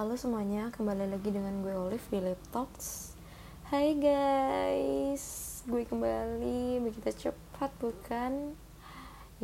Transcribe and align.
Halo 0.00 0.16
semuanya, 0.16 0.72
kembali 0.72 1.12
lagi 1.12 1.28
dengan 1.28 1.60
gue 1.60 1.76
Olive 1.76 2.08
di 2.08 2.24
Lip 2.24 2.40
Talks. 2.48 3.12
Hai 3.68 3.92
guys, 4.00 5.60
gue 5.68 5.84
kembali. 5.84 6.80
Begitu 6.80 7.28
cepat 7.28 7.68
bukan? 7.76 8.56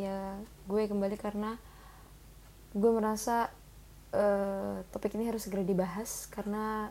Ya, 0.00 0.40
gue 0.64 0.82
kembali 0.88 1.12
karena 1.20 1.60
gue 2.72 2.88
merasa 2.88 3.52
uh, 4.16 4.80
topik 4.96 5.20
ini 5.20 5.28
harus 5.28 5.44
segera 5.44 5.60
dibahas 5.60 6.24
Karena 6.32 6.88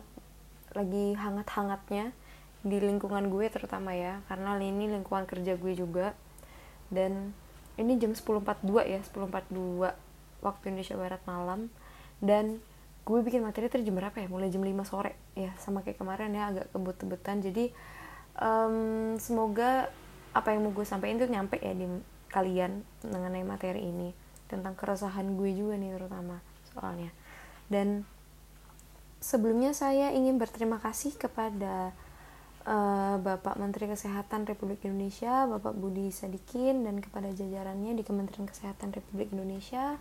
lagi 0.70 1.18
hangat-hangatnya 1.18 2.14
di 2.62 2.78
lingkungan 2.78 3.26
gue 3.26 3.50
terutama 3.50 3.98
ya. 3.98 4.22
Karena 4.30 4.62
ini 4.62 4.86
lingkungan 4.94 5.26
kerja 5.26 5.58
gue 5.58 5.74
juga. 5.74 6.14
Dan 6.86 7.34
ini 7.82 7.98
jam 7.98 8.14
10.42 8.14 8.62
ya, 8.86 9.02
10.42 9.02 9.90
waktu 10.46 10.62
Indonesia 10.70 10.94
Barat 10.94 11.22
malam. 11.26 11.66
Dan 12.22 12.62
gue 13.06 13.18
bikin 13.22 13.46
materi 13.46 13.70
itu 13.70 13.78
jam 13.86 13.94
berapa 13.94 14.18
ya? 14.18 14.26
Mulai 14.26 14.50
jam 14.50 14.66
5 14.66 14.82
sore. 14.82 15.14
Ya 15.38 15.54
sama 15.62 15.86
kayak 15.86 16.02
kemarin 16.02 16.34
ya 16.34 16.50
agak 16.50 16.66
kebut-kebutan. 16.74 17.38
Jadi 17.38 17.70
um, 18.42 19.14
semoga 19.22 19.86
apa 20.34 20.52
yang 20.52 20.66
mau 20.66 20.74
gue 20.74 20.82
sampaikan 20.82 21.22
itu 21.22 21.30
nyampe 21.30 21.62
ya 21.62 21.72
di 21.72 21.86
kalian 22.34 22.82
mengenai 23.06 23.46
materi 23.46 23.86
ini. 23.86 24.10
Tentang 24.50 24.74
keresahan 24.74 25.38
gue 25.38 25.54
juga 25.54 25.78
nih 25.78 25.94
terutama 25.94 26.42
soalnya. 26.74 27.14
Dan 27.70 28.02
sebelumnya 29.22 29.70
saya 29.70 30.10
ingin 30.10 30.42
berterima 30.42 30.82
kasih 30.82 31.14
kepada 31.14 31.94
uh, 32.66 33.16
Bapak 33.22 33.54
Menteri 33.56 33.86
Kesehatan 33.86 34.44
Republik 34.50 34.82
Indonesia 34.82 35.46
Bapak 35.46 35.78
Budi 35.78 36.10
Sadikin 36.10 36.82
dan 36.82 36.98
kepada 36.98 37.30
jajarannya 37.30 37.94
di 37.94 38.02
Kementerian 38.02 38.50
Kesehatan 38.50 38.90
Republik 38.90 39.30
Indonesia. 39.30 39.94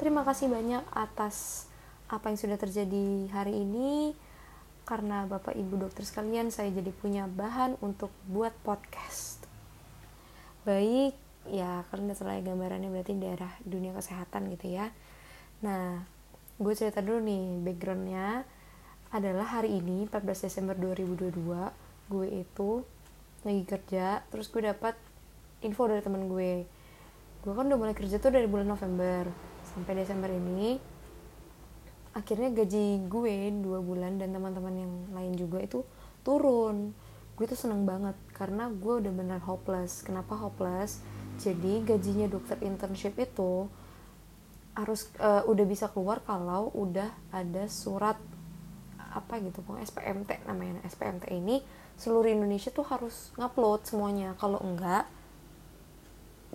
Terima 0.00 0.24
kasih 0.24 0.48
banyak 0.48 0.84
atas 0.92 1.68
apa 2.06 2.30
yang 2.30 2.38
sudah 2.38 2.58
terjadi 2.58 3.30
hari 3.34 3.62
ini. 3.62 4.14
Karena 4.86 5.26
Bapak 5.26 5.58
Ibu 5.58 5.82
dokter 5.82 6.06
sekalian, 6.06 6.54
saya 6.54 6.70
jadi 6.70 6.94
punya 6.94 7.26
bahan 7.26 7.74
untuk 7.82 8.14
buat 8.30 8.54
podcast. 8.62 9.42
Baik, 10.62 11.18
ya 11.50 11.82
udah 11.90 12.14
terlihat 12.14 12.46
gambarannya 12.46 12.90
berarti 12.94 13.18
daerah 13.18 13.50
dunia 13.66 13.90
kesehatan 13.90 14.46
gitu 14.54 14.78
ya. 14.78 14.94
Nah, 15.66 16.06
gue 16.56 16.72
cerita 16.72 17.04
dulu 17.04 17.20
nih 17.20 17.60
backgroundnya 17.60 18.48
adalah 19.12 19.60
hari 19.60 19.76
ini 19.76 20.08
14 20.08 20.48
Desember 20.48 20.72
2022 20.72 21.36
gue 22.06 22.26
itu 22.32 22.70
lagi 23.44 23.62
kerja 23.68 24.24
terus 24.32 24.48
gue 24.48 24.64
dapat 24.64 24.96
info 25.60 25.84
dari 25.84 26.00
temen 26.00 26.32
gue 26.32 26.64
gue 27.44 27.52
kan 27.52 27.68
udah 27.68 27.78
mulai 27.78 27.94
kerja 27.94 28.16
tuh 28.16 28.32
dari 28.32 28.48
bulan 28.48 28.72
November 28.72 29.28
sampai 29.68 29.92
Desember 30.00 30.32
ini 30.32 30.80
akhirnya 32.16 32.48
gaji 32.48 33.04
gue 33.12 33.34
dua 33.60 33.84
bulan 33.84 34.16
dan 34.16 34.32
teman-teman 34.32 34.72
yang 34.72 34.92
lain 35.12 35.36
juga 35.36 35.60
itu 35.60 35.84
turun. 36.24 36.96
Gue 37.36 37.44
tuh 37.44 37.60
seneng 37.60 37.84
banget 37.84 38.16
karena 38.32 38.72
gue 38.72 39.04
udah 39.04 39.12
benar 39.12 39.40
hopeless. 39.44 40.00
Kenapa 40.00 40.32
hopeless? 40.32 41.04
Jadi 41.36 41.84
gajinya 41.84 42.24
dokter 42.32 42.56
internship 42.64 43.20
itu 43.20 43.68
harus 44.72 45.12
uh, 45.20 45.44
udah 45.44 45.64
bisa 45.68 45.92
keluar 45.92 46.24
kalau 46.24 46.72
udah 46.72 47.12
ada 47.32 47.68
surat 47.68 48.16
apa 48.96 49.40
gitu 49.44 49.60
pokoknya 49.60 49.84
SPMT 49.84 50.48
namanya. 50.48 50.80
SPMT 50.88 51.28
ini 51.36 51.60
seluruh 52.00 52.32
Indonesia 52.32 52.72
tuh 52.72 52.88
harus 52.88 53.36
ngupload 53.36 53.84
semuanya. 53.84 54.32
Kalau 54.40 54.56
enggak 54.64 55.04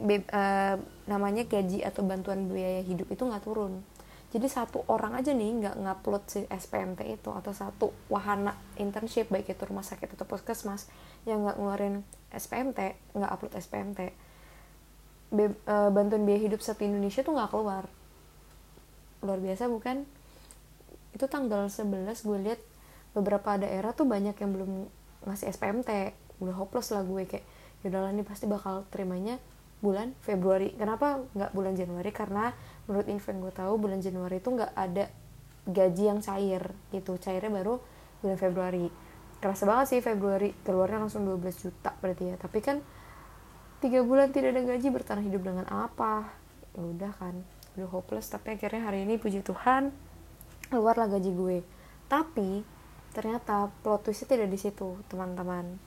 be, 0.02 0.26
uh, 0.34 0.82
namanya 1.06 1.46
gaji 1.46 1.86
atau 1.86 2.02
bantuan 2.02 2.50
biaya 2.50 2.82
hidup 2.82 3.06
itu 3.14 3.22
nggak 3.22 3.46
turun 3.46 3.86
jadi 4.32 4.48
satu 4.48 4.88
orang 4.88 5.20
aja 5.20 5.36
nih 5.36 5.60
nggak 5.60 5.76
ngupload 5.84 6.24
si 6.32 6.40
SPMT 6.48 7.04
itu 7.04 7.30
atau 7.36 7.52
satu 7.52 7.92
wahana 8.08 8.56
internship 8.80 9.28
baik 9.28 9.52
itu 9.52 9.64
rumah 9.68 9.84
sakit 9.84 10.16
atau 10.16 10.24
puskesmas 10.24 10.88
yang 11.28 11.44
nggak 11.44 11.60
ngeluarin 11.60 12.08
SPMT 12.32 12.96
nggak 13.12 13.32
upload 13.32 13.54
SPMT 13.60 14.00
be, 15.32 15.56
uh, 15.66 15.90
bantuan 15.90 16.28
biaya 16.28 16.52
hidup 16.52 16.60
satu 16.60 16.84
Indonesia 16.84 17.24
tuh 17.24 17.34
nggak 17.34 17.50
keluar. 17.50 17.88
Luar 19.24 19.40
biasa 19.40 19.72
bukan? 19.72 20.04
Itu 21.16 21.26
tanggal 21.32 21.72
11 21.72 22.28
gue 22.28 22.38
lihat 22.44 22.62
beberapa 23.16 23.56
daerah 23.60 23.96
tuh 23.96 24.08
banyak 24.08 24.36
yang 24.36 24.52
belum 24.52 24.72
ngasih 25.28 25.52
SPMT 25.52 26.16
udah 26.44 26.56
hopeless 26.56 26.92
lah 26.96 27.04
gue 27.04 27.28
kayak 27.28 27.46
yaudahlah 27.84 28.12
nih 28.16 28.26
pasti 28.26 28.46
bakal 28.48 28.86
terimanya 28.92 29.40
bulan 29.82 30.14
Februari. 30.22 30.76
Kenapa 30.76 31.26
nggak 31.34 31.52
bulan 31.56 31.74
Januari? 31.74 32.12
Karena 32.14 32.54
menurut 32.86 33.08
info 33.10 33.30
yang 33.34 33.42
gue 33.46 33.54
tahu 33.54 33.74
bulan 33.78 34.00
Januari 34.02 34.42
itu 34.42 34.50
nggak 34.50 34.74
ada 34.74 35.06
gaji 35.68 36.04
yang 36.10 36.20
cair 36.20 36.64
gitu. 36.90 37.18
Cairnya 37.22 37.52
baru 37.52 37.78
bulan 38.22 38.38
Februari. 38.38 38.86
Kerasa 39.42 39.66
banget 39.66 39.86
sih 39.90 40.00
Februari 40.06 40.54
keluarnya 40.62 41.06
langsung 41.06 41.26
12 41.26 41.64
juta 41.64 41.92
berarti 42.02 42.24
ya. 42.34 42.36
Tapi 42.38 42.60
kan 42.62 42.78
tiga 43.82 44.06
bulan 44.06 44.30
tidak 44.30 44.58
ada 44.58 44.62
gaji 44.76 44.88
bertahan 44.94 45.22
hidup 45.26 45.42
dengan 45.42 45.66
apa? 45.70 46.30
Ya 46.78 46.82
udah 46.82 47.12
kan 47.18 47.36
udah 47.78 47.90
hopeless. 47.90 48.30
Tapi 48.30 48.58
akhirnya 48.58 48.86
hari 48.86 49.06
ini 49.06 49.18
puji 49.18 49.42
Tuhan 49.42 49.90
keluarlah 50.70 51.10
gaji 51.10 51.32
gue. 51.34 51.58
Tapi 52.06 52.62
ternyata 53.12 53.68
plot 53.84 54.08
twistnya 54.08 54.38
tidak 54.40 54.50
di 54.54 54.60
situ 54.62 54.98
teman-teman. 55.10 55.78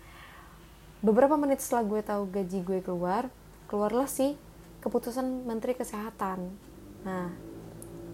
Beberapa 1.05 1.37
menit 1.37 1.61
setelah 1.61 1.85
gue 1.85 2.01
tahu 2.01 2.23
gaji 2.33 2.59
gue 2.65 2.81
keluar 2.81 3.29
keluarlah 3.69 4.09
sih 4.09 4.37
keputusan 4.85 5.49
Menteri 5.49 5.73
Kesehatan. 5.75 6.53
Nah, 7.05 7.29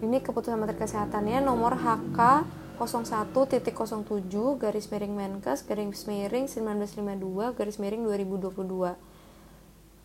ini 0.03 0.19
keputusan 0.19 0.59
Menteri 0.59 0.83
Kesehatannya 0.83 1.39
nomor 1.39 1.79
HK 1.79 2.19
01.07 2.81 4.57
garis 4.57 4.89
miring 4.89 5.13
Menkes 5.13 5.61
garis 5.69 6.03
miring 6.09 6.49
1952 6.49 7.53
garis 7.53 7.77
miring 7.77 8.01
2022 8.09 8.97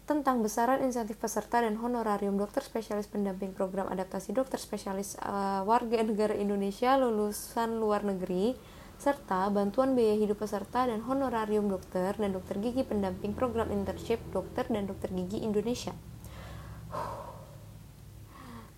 tentang 0.06 0.38
besaran 0.44 0.84
insentif 0.86 1.18
peserta 1.18 1.64
dan 1.64 1.80
honorarium 1.82 2.38
dokter 2.38 2.62
spesialis 2.62 3.10
pendamping 3.10 3.56
program 3.56 3.90
adaptasi 3.90 4.30
dokter 4.36 4.60
spesialis 4.60 5.18
uh, 5.24 5.66
warga 5.66 5.98
negara 6.04 6.36
Indonesia 6.36 6.94
lulusan 7.00 7.80
luar 7.80 8.04
negeri 8.04 8.54
serta 8.96 9.50
bantuan 9.50 9.98
biaya 9.98 10.16
hidup 10.20 10.40
peserta 10.40 10.86
dan 10.86 11.02
honorarium 11.04 11.66
dokter 11.66 12.14
dan 12.16 12.30
dokter 12.32 12.60
gigi 12.62 12.84
pendamping 12.84 13.34
program 13.34 13.72
internship 13.72 14.20
dokter 14.30 14.68
dan 14.68 14.88
dokter 14.88 15.12
gigi 15.12 15.42
Indonesia. 15.42 15.92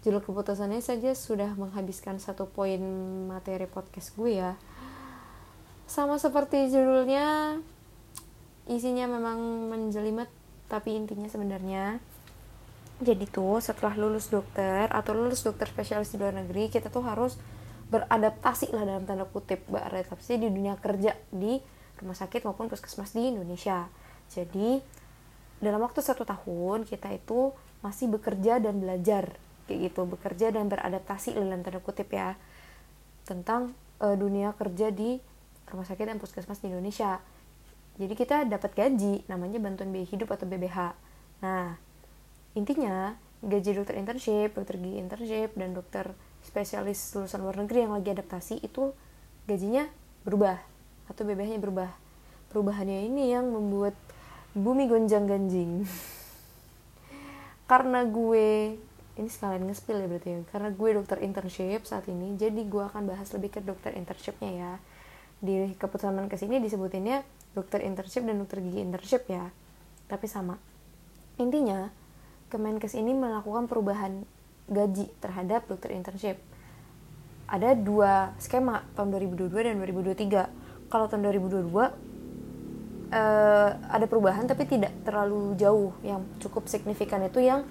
Judul 0.07 0.23
keputusannya 0.23 0.79
saja 0.79 1.11
sudah 1.17 1.55
menghabiskan 1.59 2.23
satu 2.23 2.47
poin 2.47 2.79
materi 3.27 3.67
podcast 3.67 4.15
gue 4.15 4.39
ya. 4.39 4.55
Sama 5.89 6.21
seperti 6.21 6.71
judulnya, 6.71 7.59
isinya 8.69 9.09
memang 9.11 9.73
menjelimet, 9.73 10.29
tapi 10.69 10.95
intinya 10.95 11.27
sebenarnya 11.27 11.99
jadi 12.99 13.31
tuh 13.31 13.63
setelah 13.63 13.95
lulus 13.95 14.27
dokter 14.27 14.91
atau 14.91 15.15
lulus 15.15 15.47
dokter 15.47 15.71
spesialis 15.71 16.11
di 16.11 16.19
luar 16.19 16.35
negeri 16.35 16.67
kita 16.67 16.91
tuh 16.91 17.07
harus 17.07 17.39
beradaptasi 17.89 18.75
lah 18.75 18.85
dalam 18.85 19.07
tanda 19.07 19.25
kutip 19.25 19.63
beradaptasi 19.71 20.37
di 20.37 20.51
dunia 20.51 20.75
kerja 20.77 21.15
di 21.31 21.63
rumah 22.03 22.19
sakit 22.19 22.43
maupun 22.43 22.67
puskesmas 22.67 23.15
di 23.15 23.31
Indonesia 23.31 23.87
jadi 24.29 24.83
dalam 25.63 25.81
waktu 25.83 26.03
satu 26.03 26.27
tahun 26.27 26.85
kita 26.87 27.15
itu 27.15 27.55
masih 27.83 28.11
bekerja 28.11 28.59
dan 28.59 28.83
belajar 28.83 29.31
kayak 29.69 29.93
gitu 29.93 30.09
bekerja 30.09 30.49
dan 30.51 30.73
beradaptasi 30.73 31.37
dalam 31.37 31.61
tanda 31.61 31.79
kutip 31.85 32.09
ya 32.09 32.35
tentang 33.29 33.77
uh, 34.01 34.17
dunia 34.17 34.57
kerja 34.57 34.89
di 34.89 35.21
rumah 35.69 35.85
sakit 35.85 36.09
dan 36.09 36.17
puskesmas 36.17 36.65
di 36.65 36.73
Indonesia 36.73 37.21
jadi 38.01 38.15
kita 38.17 38.37
dapat 38.49 38.73
gaji 38.73 39.29
namanya 39.29 39.61
bantuan 39.61 39.93
biaya 39.93 40.09
hidup 40.09 40.33
atau 40.33 40.49
BBH 40.49 40.97
nah 41.45 41.77
intinya 42.57 43.15
gaji 43.45 43.77
dokter 43.77 44.01
internship 44.01 44.57
dokter 44.57 44.81
gigi 44.81 44.97
internship 44.97 45.53
dan 45.55 45.77
dokter 45.77 46.17
spesialis 46.41 46.99
lulusan 47.13 47.45
luar 47.45 47.61
negeri 47.61 47.85
yang 47.85 47.93
lagi 47.93 48.11
adaptasi 48.17 48.65
itu 48.65 48.97
gajinya 49.45 49.85
berubah 50.25 50.59
atau 51.09 51.25
BBH-nya 51.25 51.61
berubah. 51.61 51.91
Perubahannya 52.53 53.09
ini 53.09 53.33
yang 53.33 53.49
membuat 53.49 53.97
bumi 54.53 54.89
gonjang 54.89 55.29
ganjing. 55.29 55.85
karena 57.71 58.01
gue 58.09 58.81
ini 59.19 59.27
sekalian 59.27 59.67
nge-spill 59.67 59.99
ya 59.99 60.07
berarti 60.07 60.29
ya. 60.31 60.39
Karena 60.49 60.71
gue 60.71 60.89
dokter 60.95 61.19
internship 61.21 61.85
saat 61.85 62.07
ini, 62.07 62.39
jadi 62.39 62.63
gue 62.63 62.83
akan 62.87 63.11
bahas 63.11 63.29
lebih 63.35 63.59
ke 63.59 63.61
dokter 63.61 63.93
internshipnya 63.99 64.51
ya. 64.55 64.73
Di 65.43 65.75
keputusan 65.75 66.15
Menkes 66.15 66.47
ini 66.47 66.63
disebutinnya 66.63 67.27
dokter 67.53 67.83
internship 67.83 68.23
dan 68.23 68.39
dokter 68.39 68.63
gigi 68.63 68.79
internship 68.79 69.27
ya. 69.27 69.51
Tapi 70.07 70.27
sama. 70.31 70.57
Intinya, 71.39 71.91
Kemenkes 72.49 72.97
ini 72.97 73.13
melakukan 73.13 73.69
perubahan 73.69 74.25
gaji 74.73 75.13
terhadap 75.21 75.69
dokter 75.69 75.93
internship. 75.93 76.41
Ada 77.45 77.77
dua 77.77 78.33
skema 78.41 78.85
tahun 78.97 79.13
2022 79.37 79.69
dan 79.69 79.77
2023. 79.85 80.89
Kalau 80.89 81.07
tahun 81.13 81.29
2022 81.29 81.69
uh, 81.69 81.93
eh, 83.13 83.71
ada 83.85 84.07
perubahan 84.09 84.49
tapi 84.49 84.65
tidak 84.65 84.97
terlalu 85.05 85.57
jauh. 85.61 85.93
Yang 86.01 86.25
cukup 86.41 86.73
signifikan 86.73 87.21
itu 87.25 87.45
yang 87.45 87.69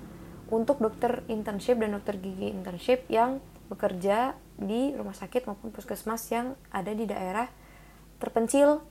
untuk 0.48 0.80
dokter 0.80 1.24
internship 1.28 1.80
dan 1.80 1.96
dokter 1.96 2.16
gigi 2.20 2.52
internship 2.52 3.04
yang 3.12 3.44
bekerja 3.68 4.36
di 4.58 4.96
rumah 4.96 5.14
sakit 5.14 5.46
maupun 5.46 5.70
puskesmas 5.70 6.24
yang 6.32 6.56
ada 6.72 6.90
di 6.96 7.04
daerah 7.04 7.52
terpencil, 8.18 8.82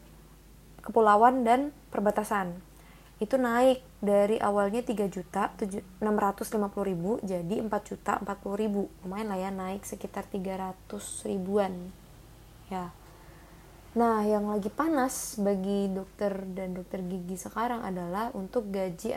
kepulauan 0.85 1.43
dan 1.43 1.75
perbatasan. 1.91 2.55
Itu 3.17 3.41
naik 3.41 3.81
dari 4.05 4.37
awalnya 4.37 4.85
3 4.85 5.09
juta 5.09 5.49
650 5.57 6.61
ribu 6.85 7.17
jadi 7.25 7.65
4 7.65 7.89
juta 7.89 8.21
40 8.21 8.63
ribu. 8.63 8.93
Lumayan 9.03 9.33
lah 9.33 9.41
ya 9.41 9.51
naik 9.51 9.89
sekitar 9.89 10.29
300 10.29 10.77
ribuan. 11.25 11.73
Ya. 12.69 12.93
Nah, 13.97 14.21
yang 14.29 14.53
lagi 14.53 14.69
panas 14.69 15.41
bagi 15.41 15.89
dokter 15.89 16.45
dan 16.53 16.77
dokter 16.77 17.01
gigi 17.01 17.41
sekarang 17.41 17.81
adalah 17.81 18.29
untuk 18.37 18.69
gaji 18.69 19.17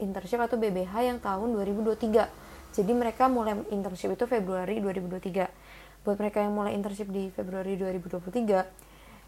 internship 0.00 0.40
atau 0.40 0.56
BBH 0.56 0.92
yang 1.04 1.18
tahun 1.18 1.52
2023. 1.56 2.28
Jadi 2.72 2.92
mereka 2.96 3.28
mulai 3.28 3.58
internship 3.68 4.16
itu 4.16 4.24
Februari 4.24 4.80
2023. 4.80 6.04
Buat 6.06 6.16
mereka 6.18 6.38
yang 6.40 6.52
mulai 6.56 6.72
internship 6.72 7.12
di 7.12 7.28
Februari 7.30 7.76
2023, 7.76 8.64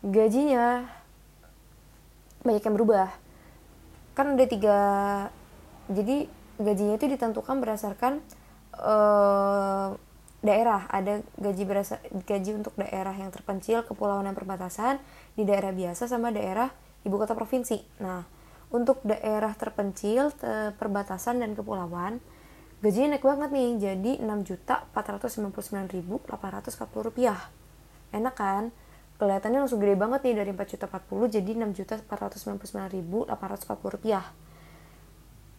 gajinya 0.08 0.88
banyak 2.42 2.62
yang 2.64 2.74
berubah. 2.74 3.08
Kan 4.16 4.34
ada 4.34 4.46
tiga, 4.46 4.78
jadi 5.90 6.26
gajinya 6.58 6.94
itu 6.96 7.06
ditentukan 7.10 7.56
berdasarkan 7.58 8.22
uh, 8.78 9.94
daerah 10.44 10.84
ada 10.92 11.24
gaji 11.40 11.64
berasa 11.64 11.96
gaji 12.28 12.60
untuk 12.60 12.76
daerah 12.76 13.16
yang 13.16 13.32
terpencil 13.32 13.80
kepulauan 13.88 14.28
dan 14.28 14.36
perbatasan 14.36 15.00
di 15.32 15.48
daerah 15.48 15.72
biasa 15.72 16.04
sama 16.04 16.28
daerah 16.28 16.68
ibu 17.08 17.16
kota 17.16 17.32
provinsi 17.32 17.80
nah 17.96 18.28
untuk 18.72 19.00
daerah 19.04 19.52
terpencil 19.56 20.32
te 20.36 20.72
perbatasan 20.76 21.42
dan 21.42 21.52
kepulauan 21.52 22.22
gajinya 22.84 23.16
naik 23.16 23.24
banget 23.24 23.48
nih 23.48 23.70
jadi 23.80 24.12
6 24.20 24.44
juta 24.44 24.84
459 24.92 25.88
ribu 25.96 26.20
840 26.28 27.08
rupiah. 27.08 27.40
Enak 28.12 28.36
kan? 28.36 28.76
Kelihatannya 29.16 29.64
langsung 29.64 29.80
gede 29.80 29.96
banget 29.96 30.20
nih 30.28 30.34
dari 30.36 30.50
4 30.52 30.72
juta 30.76 30.84
40 30.92 31.34
jadi 31.40 31.50
6 31.64 31.78
juta 31.80 31.94
499 32.04 32.92
ribu 32.92 33.24
840 33.24 33.94
rupiah. 33.96 34.24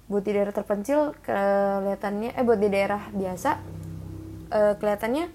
Buat 0.06 0.22
di 0.22 0.32
daerah 0.38 0.54
terpencil 0.54 1.18
kelihatannya 1.26 2.38
eh 2.38 2.44
buat 2.46 2.62
di 2.62 2.70
daerah 2.70 3.10
biasa 3.10 3.50
uh, 4.54 4.74
kelihatannya 4.78 5.26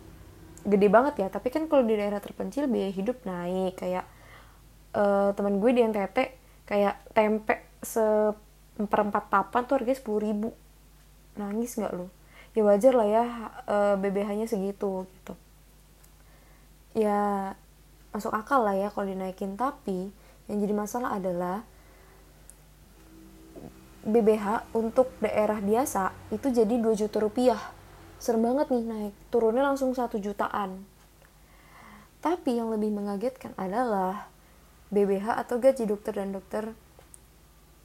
gede 0.62 0.88
banget 0.92 1.14
ya. 1.26 1.26
Tapi 1.26 1.48
kan 1.50 1.66
kalau 1.66 1.82
di 1.82 1.98
daerah 1.98 2.22
terpencil 2.22 2.70
biaya 2.70 2.94
hidup 2.94 3.18
naik. 3.26 3.82
Kayak 3.82 4.06
uh, 4.94 5.34
teman 5.34 5.58
gue 5.58 5.70
di 5.74 5.82
NTT 5.82 6.39
kayak 6.70 7.02
tempe 7.10 7.58
seperempat 7.82 9.26
papan 9.26 9.66
tuh 9.66 9.82
harganya 9.82 9.98
sepuluh 9.98 10.22
ribu. 10.22 10.48
Nangis 11.34 11.74
nggak 11.74 11.94
lo 11.98 12.08
ya 12.50 12.62
wajar 12.66 12.92
lah 12.94 13.08
ya 13.08 13.24
eh, 13.66 13.94
BBH-nya 13.98 14.46
segitu 14.50 15.06
gitu. 15.06 15.34
Ya 16.98 17.54
masuk 18.10 18.34
akal 18.34 18.66
lah 18.66 18.74
ya 18.74 18.88
kalau 18.90 19.06
dinaikin. 19.06 19.54
Tapi 19.54 20.10
yang 20.50 20.58
jadi 20.58 20.74
masalah 20.74 21.14
adalah 21.14 21.62
BBH 24.00 24.72
untuk 24.74 25.12
daerah 25.20 25.60
biasa 25.60 26.10
itu 26.34 26.50
jadi 26.50 26.74
2 26.80 26.98
juta 26.98 27.22
rupiah. 27.22 27.60
Serem 28.18 28.42
banget 28.44 28.68
nih 28.74 28.84
naik. 28.84 29.14
Turunnya 29.30 29.62
langsung 29.64 29.94
satu 29.94 30.18
jutaan. 30.18 30.82
Tapi 32.20 32.60
yang 32.60 32.68
lebih 32.68 32.92
mengagetkan 32.92 33.56
adalah 33.56 34.28
BBH 34.90 35.38
atau 35.38 35.62
gaji 35.62 35.86
dokter 35.86 36.18
dan 36.18 36.34
dokter 36.34 36.74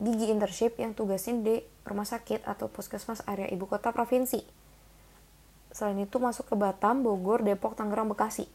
gigi 0.01 0.27
internship 0.27 0.75
yang 0.81 0.91
tugasin 0.91 1.45
di 1.45 1.61
rumah 1.87 2.03
sakit 2.03 2.43
atau 2.43 2.67
puskesmas 2.67 3.23
area 3.29 3.47
ibu 3.47 3.69
kota 3.69 3.93
provinsi. 3.95 4.43
Selain 5.71 5.95
itu 6.01 6.17
masuk 6.19 6.51
ke 6.51 6.55
Batam, 6.57 7.05
Bogor, 7.05 7.45
Depok, 7.45 7.77
Tangerang, 7.77 8.09
Bekasi. 8.11 8.47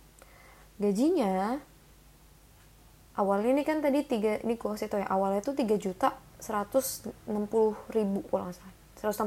Gajinya 0.81 1.61
awalnya 3.21 3.51
ini 3.53 3.63
kan 3.69 3.85
tadi 3.85 4.01
tiga 4.05 4.41
ini 4.41 4.57
gue 4.57 4.69
kasih 4.69 4.89
tau 4.89 5.01
ya 5.03 5.09
awalnya 5.13 5.45
itu 5.45 5.53
3 5.53 5.77
juta 5.77 6.17
160 6.41 7.13
ribu 7.93 8.21
nggak 8.33 8.57
salah 8.57 8.75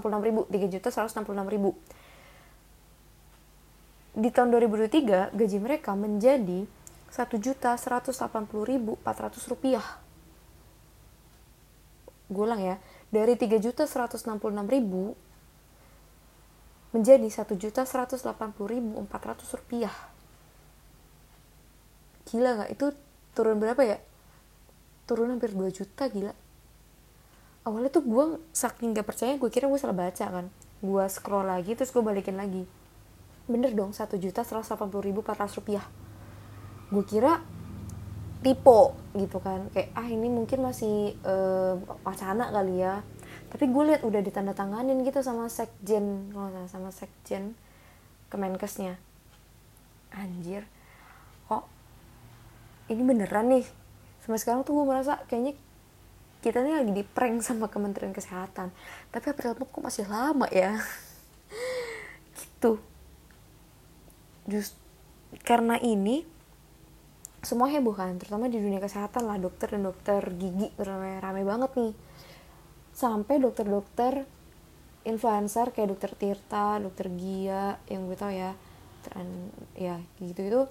166 0.01 0.27
ribu 0.27 0.41
3 0.49 0.73
juta 0.73 0.87
166 0.89 1.53
ribu 1.53 1.77
di 4.13 4.29
tahun 4.29 4.49
2023 4.53 5.33
gaji 5.33 5.57
mereka 5.57 5.93
menjadi 5.93 6.65
1.180.400 7.13 8.97
rupiah. 9.53 9.85
Gue 12.33 12.49
ulang 12.49 12.57
ya, 12.57 12.81
dari 13.13 13.37
3.166.000 13.37 14.33
menjadi 16.97 17.29
1.180.400 17.29 18.97
rupiah. 19.61 19.93
Gila 22.25 22.65
gak? 22.65 22.73
Itu 22.73 22.97
turun 23.37 23.61
berapa 23.61 23.85
ya? 23.85 24.01
Turun 25.05 25.37
hampir 25.37 25.53
2 25.53 25.69
juta 25.69 26.09
gila. 26.09 26.33
Awalnya 27.63 27.93
tuh 27.93 28.01
gue 28.01 28.41
saking 28.57 28.97
gak 28.97 29.05
percaya 29.05 29.37
gue 29.37 29.53
kira 29.53 29.69
gue 29.69 29.77
salah 29.77 29.93
baca 29.93 30.25
kan. 30.25 30.49
Gue 30.81 31.05
scroll 31.13 31.45
lagi 31.45 31.77
terus 31.77 31.93
gue 31.93 32.01
balikin 32.01 32.41
lagi 32.41 32.65
bener 33.43 33.75
dong 33.75 33.91
satu 33.91 34.15
juta 34.15 34.39
seratus 34.47 34.71
delapan 34.71 34.87
puluh 34.87 35.03
ribu 35.03 35.19
empat 35.19 35.43
ratus 35.43 35.59
rupiah 35.59 35.83
gue 36.93 37.03
kira 37.09 37.41
tipe 38.45 38.81
gitu 39.17 39.37
kan. 39.41 39.73
Kayak 39.73 39.89
ah 39.97 40.05
ini 40.05 40.29
mungkin 40.29 40.61
masih 40.61 41.17
uh, 41.25 41.81
wacana 42.05 42.53
kali 42.53 42.85
ya. 42.85 43.01
Tapi 43.49 43.65
gue 43.69 43.83
lihat 43.89 44.01
udah 44.05 44.21
ditandatanganin 44.21 45.01
gitu 45.01 45.25
sama 45.25 45.49
sekjen 45.49 46.29
nggak 46.29 46.69
sama 46.69 46.93
sekjen 46.93 47.57
kemenkesnya. 48.29 49.01
Anjir 50.13 50.69
kok 51.49 51.65
ini 52.89 53.01
beneran 53.01 53.49
nih? 53.49 53.65
Sampai 54.21 54.39
sekarang 54.39 54.61
tuh 54.63 54.77
gue 54.77 54.85
merasa 54.85 55.19
kayaknya 55.25 55.57
kita 56.43 56.59
ini 56.59 56.75
lagi 56.75 56.91
di 56.91 57.03
prank 57.07 57.39
sama 57.39 57.71
Kementerian 57.71 58.11
Kesehatan. 58.11 58.75
Tapi 59.15 59.25
April 59.31 59.55
kok 59.55 59.79
masih 59.79 60.03
lama 60.11 60.45
ya? 60.51 60.75
Gitu. 62.37 62.79
Just 64.47 64.75
karena 65.47 65.79
ini 65.79 66.27
semua 67.43 67.67
heboh 67.69 67.93
kan 67.93 68.15
terutama 68.17 68.47
di 68.47 68.57
dunia 68.57 68.79
kesehatan 68.79 69.27
lah 69.27 69.37
dokter 69.37 69.69
dan 69.75 69.83
dokter 69.83 70.23
gigi 70.39 70.71
rame, 70.79 71.19
rame 71.19 71.41
banget 71.43 71.71
nih. 71.75 71.93
Sampai 72.93 73.41
dokter-dokter 73.41 74.23
influencer 75.03 75.75
kayak 75.75 75.97
dokter 75.97 76.11
Tirta, 76.15 76.79
dokter 76.79 77.11
Gia 77.11 77.75
yang 77.91 78.07
gue 78.07 78.15
tau 78.15 78.31
ya 78.31 78.55
dan 79.03 79.51
ya 79.75 79.99
gitu 80.23 80.39
itu 80.39 80.61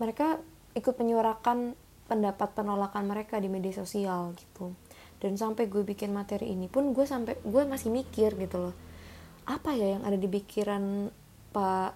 mereka 0.00 0.40
ikut 0.72 0.94
menyuarakan 0.96 1.76
pendapat 2.08 2.48
penolakan 2.56 3.04
mereka 3.04 3.36
di 3.36 3.52
media 3.52 3.76
sosial 3.76 4.32
gitu. 4.34 4.72
Dan 5.20 5.36
sampai 5.36 5.68
gue 5.68 5.84
bikin 5.84 6.12
materi 6.12 6.52
ini 6.52 6.68
pun 6.68 6.92
gue 6.96 7.04
sampai 7.04 7.40
gue 7.40 7.62
masih 7.68 7.92
mikir 7.92 8.36
gitu 8.36 8.68
loh 8.70 8.76
apa 9.46 9.70
ya 9.78 9.96
yang 9.96 10.02
ada 10.02 10.18
di 10.18 10.26
pikiran 10.26 11.08
Pak 11.54 11.92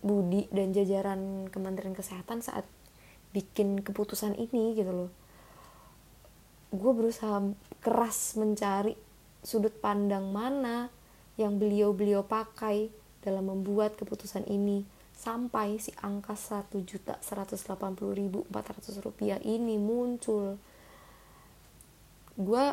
Budi 0.00 0.48
dan 0.48 0.72
jajaran 0.72 1.52
Kementerian 1.52 1.92
Kesehatan 1.92 2.40
saat 2.40 2.64
bikin 3.34 3.82
keputusan 3.82 4.38
ini 4.38 4.78
gitu 4.78 4.94
loh. 4.94 5.10
Gue 6.70 6.94
berusaha 6.94 7.42
keras 7.82 8.38
mencari 8.38 8.94
sudut 9.42 9.74
pandang 9.82 10.30
mana 10.30 10.88
yang 11.34 11.58
beliau-beliau 11.58 12.22
pakai 12.22 12.88
dalam 13.20 13.50
membuat 13.50 13.98
keputusan 13.98 14.46
ini. 14.46 14.86
Sampai 15.14 15.78
si 15.78 15.94
angka 16.02 16.34
1.180.400 16.34 18.42
rupiah 19.02 19.38
ini 19.42 19.78
muncul. 19.78 20.58
Gue 22.34 22.64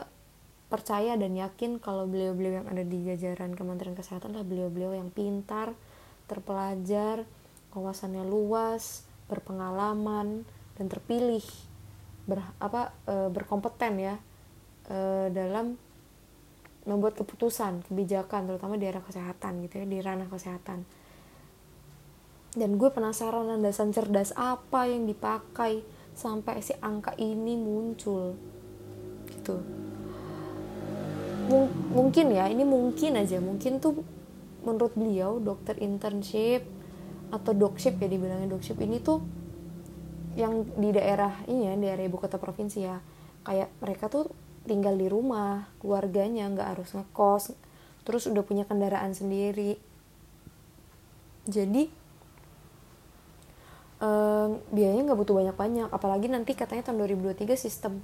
percaya 0.71 1.13
dan 1.19 1.37
yakin 1.37 1.77
kalau 1.77 2.09
beliau-beliau 2.09 2.63
yang 2.63 2.67
ada 2.71 2.81
di 2.81 3.05
jajaran 3.05 3.53
Kementerian 3.53 3.93
Kesehatan 3.93 4.33
adalah 4.33 4.47
beliau-beliau 4.47 4.97
yang 4.97 5.13
pintar 5.13 5.77
terpelajar, 6.31 7.27
wawasannya 7.75 8.23
luas, 8.23 9.03
berpengalaman 9.31 10.43
dan 10.75 10.85
terpilih 10.91 11.43
ber, 12.27 12.43
apa 12.59 12.91
e, 13.07 13.31
berkompeten 13.31 13.93
ya 13.95 14.15
e, 14.91 15.31
dalam 15.31 15.79
membuat 16.83 17.15
keputusan 17.15 17.85
kebijakan 17.87 18.49
terutama 18.49 18.75
di 18.75 18.89
arah 18.89 19.05
kesehatan 19.05 19.63
gitu 19.63 19.79
ya 19.79 19.85
di 19.87 19.97
ranah 20.03 20.27
kesehatan. 20.27 20.83
Dan 22.51 22.75
gue 22.75 22.89
penasaran 22.91 23.47
landasan 23.47 23.95
cerdas 23.95 24.35
apa 24.35 24.83
yang 24.83 25.07
dipakai 25.07 25.87
sampai 26.11 26.59
si 26.59 26.75
angka 26.83 27.15
ini 27.15 27.55
muncul? 27.55 28.35
Gitu. 29.29 29.55
Mung 31.47 31.71
mungkin 31.95 32.35
ya 32.35 32.51
ini 32.51 32.67
mungkin 32.67 33.15
aja. 33.15 33.39
Mungkin 33.39 33.79
tuh 33.79 34.03
menurut 34.67 34.91
beliau 34.99 35.39
dokter 35.39 35.79
internship 35.79 36.80
atau 37.31 37.55
dokship 37.55 37.97
ya 37.97 38.11
dibilangnya 38.11 38.51
dokship 38.51 38.77
ini 38.83 38.99
tuh 38.99 39.23
yang 40.35 40.63
di 40.75 40.95
daerah 40.95 41.43
ini 41.47 41.67
ya 41.67 41.73
di 41.75 41.83
daerah 41.87 42.03
ibu 42.07 42.19
kota 42.19 42.35
provinsi 42.35 42.79
ya. 42.83 42.99
Kayak 43.47 43.71
mereka 43.79 44.11
tuh 44.11 44.29
tinggal 44.67 44.93
di 44.93 45.09
rumah 45.09 45.65
keluarganya 45.81 46.45
nggak 46.51 46.67
harus 46.77 46.93
ngekos 46.93 47.57
terus 48.05 48.29
udah 48.29 48.43
punya 48.45 48.63
kendaraan 48.67 49.15
sendiri. 49.15 49.79
Jadi 51.49 52.03
biayanya 54.71 55.13
nggak 55.13 55.19
butuh 55.19 55.35
banyak-banyak. 55.37 55.89
Apalagi 55.93 56.29
nanti 56.29 56.57
katanya 56.57 56.89
tahun 56.89 57.05
2023 57.05 57.53
sistem 57.53 58.01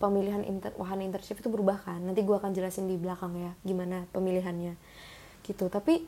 pemilihan 0.00 0.40
inter 0.44 0.72
wahana 0.80 1.04
internship 1.04 1.40
itu 1.40 1.48
berubah 1.48 1.80
kan. 1.84 2.00
Nanti 2.00 2.24
gue 2.24 2.36
akan 2.36 2.52
jelasin 2.56 2.88
di 2.88 2.96
belakang 2.96 3.32
ya 3.36 3.52
gimana 3.64 4.08
pemilihannya. 4.12 4.76
Gitu. 5.44 5.68
Tapi 5.68 6.04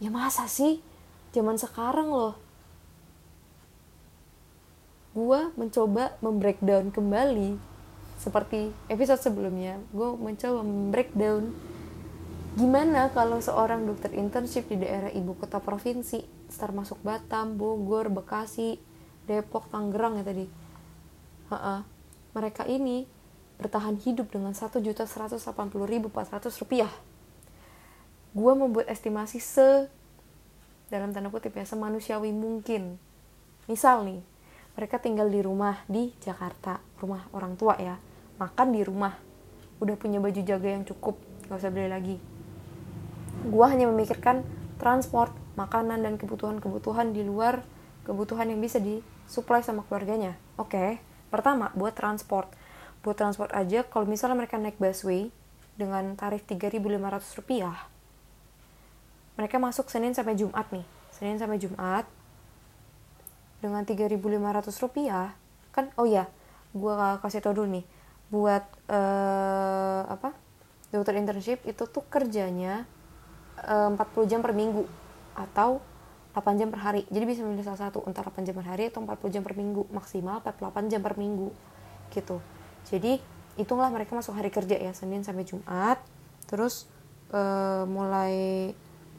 ya 0.00 0.08
masa 0.08 0.48
sih 0.48 0.80
zaman 1.32 1.56
sekarang 1.56 2.12
loh. 2.12 2.36
Gue 5.12 5.52
mencoba 5.56 6.16
membreakdown 6.20 6.92
kembali. 6.92 7.56
Seperti 8.20 8.70
episode 8.86 9.18
sebelumnya 9.18 9.80
gue 9.90 10.08
mencoba 10.14 10.62
membreakdown. 10.62 11.50
Gimana 12.52 13.08
kalau 13.16 13.40
seorang 13.40 13.88
dokter 13.88 14.12
internship 14.12 14.68
di 14.68 14.76
daerah 14.76 15.08
ibu 15.08 15.32
kota 15.32 15.56
provinsi 15.56 16.20
termasuk 16.52 17.00
Batam, 17.00 17.56
Bogor, 17.56 18.12
Bekasi, 18.12 18.76
Depok, 19.24 19.72
Tangerang 19.72 20.20
ya 20.20 20.24
tadi. 20.24 20.46
Ha-ha. 21.48 21.84
mereka 22.32 22.64
ini 22.64 23.04
bertahan 23.60 24.00
hidup 24.00 24.32
dengan 24.32 24.56
1.180.400 24.56 25.44
rupiah. 26.64 26.88
Gue 28.32 28.52
membuat 28.56 28.88
estimasi 28.88 29.36
se 29.36 29.92
dalam 30.92 31.16
tanda 31.16 31.32
kutip 31.32 31.56
ya 31.56 31.64
semanusiawi 31.64 32.36
mungkin. 32.36 33.00
Misal 33.64 34.04
nih 34.04 34.20
mereka 34.76 35.00
tinggal 35.00 35.32
di 35.32 35.40
rumah 35.40 35.80
di 35.88 36.12
Jakarta 36.20 36.84
rumah 37.00 37.24
orang 37.32 37.56
tua 37.56 37.80
ya 37.80 37.96
makan 38.36 38.76
di 38.76 38.84
rumah 38.84 39.16
udah 39.80 39.96
punya 39.96 40.20
baju 40.20 40.40
jaga 40.44 40.68
yang 40.68 40.84
cukup 40.84 41.16
gak 41.48 41.56
usah 41.56 41.72
beli 41.72 41.88
lagi. 41.88 42.16
Gue 43.48 43.64
hanya 43.64 43.88
memikirkan 43.88 44.44
transport 44.76 45.32
makanan 45.56 46.04
dan 46.04 46.20
kebutuhan-kebutuhan 46.20 47.16
di 47.16 47.24
luar 47.24 47.64
kebutuhan 48.04 48.52
yang 48.52 48.60
bisa 48.60 48.76
disuplai 48.76 49.64
sama 49.64 49.88
keluarganya. 49.88 50.36
Oke 50.60 50.76
okay. 50.76 50.90
pertama 51.32 51.72
buat 51.72 51.96
transport. 51.96 52.52
Buat 53.00 53.16
transport 53.16 53.50
aja 53.56 53.82
kalau 53.88 54.04
misalnya 54.04 54.44
mereka 54.44 54.60
naik 54.60 54.76
busway 54.76 55.32
dengan 55.74 56.14
tarif 56.20 56.44
3.500 56.44 57.38
rupiah 57.40 57.91
mereka 59.36 59.56
masuk 59.56 59.88
Senin 59.88 60.12
sampai 60.12 60.36
Jumat 60.36 60.68
nih. 60.72 60.84
Senin 61.12 61.36
sampai 61.40 61.56
Jumat. 61.60 62.04
Dengan 63.62 63.86
3.500 63.86 64.18
rupiah 64.82 65.38
kan 65.72 65.88
oh 65.96 66.04
ya 66.04 66.28
gue 66.74 66.94
kasih 67.22 67.40
tau 67.40 67.54
dulu 67.54 67.80
nih. 67.80 67.84
Buat 68.32 68.64
uh, 68.88 70.08
apa? 70.08 70.34
Dokter 70.92 71.16
internship 71.16 71.64
itu 71.64 71.88
tuh 71.88 72.04
kerjanya 72.04 72.84
40 73.64 73.96
jam 74.28 74.40
per 74.44 74.52
minggu 74.52 74.84
atau 75.32 75.80
8 76.32 76.60
jam 76.60 76.68
per 76.72 76.80
hari. 76.80 77.02
Jadi 77.12 77.24
bisa 77.28 77.40
memilih 77.44 77.64
salah 77.64 77.88
satu 77.88 78.04
entah 78.08 78.24
8 78.24 78.44
jam 78.44 78.56
per 78.56 78.66
hari 78.68 78.88
atau 78.88 79.04
40 79.04 79.32
jam 79.32 79.42
per 79.44 79.52
minggu 79.56 79.88
maksimal 79.92 80.40
48 80.40 80.92
jam 80.92 81.00
per 81.04 81.14
minggu 81.20 81.52
gitu. 82.12 82.40
Jadi 82.88 83.20
hitunglah 83.60 83.92
mereka 83.92 84.16
masuk 84.16 84.32
hari 84.32 84.48
kerja 84.48 84.80
ya 84.80 84.92
Senin 84.96 85.24
sampai 85.24 85.44
Jumat. 85.44 86.00
Terus 86.48 86.88
uh, 87.32 87.84
mulai 87.84 88.72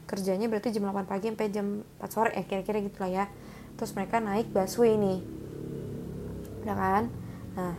kerjanya 0.10 0.51
berarti 0.51 0.75
jam 0.75 0.83
8 0.89 1.07
pagi 1.07 1.31
sampai 1.31 1.50
jam 1.50 1.83
4 2.00 2.12
sore 2.12 2.31
ya 2.36 2.43
kira-kira 2.43 2.83
gitulah 2.83 3.12
ya. 3.12 3.25
Terus 3.79 3.95
mereka 3.98 4.22
naik 4.22 4.53
busway 4.53 4.95
nih 5.00 5.19
udah 6.63 6.77
kan? 6.77 7.03
Nah 7.57 7.75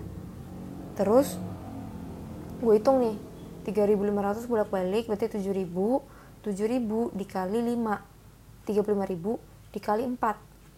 terus 0.94 1.34
gue 2.62 2.74
hitung 2.78 3.02
nih 3.02 3.18
3500 3.66 4.46
bolak 4.46 4.70
balik 4.70 5.10
berarti 5.10 5.26
7000 5.40 6.46
7000 6.46 7.18
dikali 7.18 7.58
5 7.60 8.68
35000 8.68 9.74
dikali 9.74 10.04
4 10.06 10.14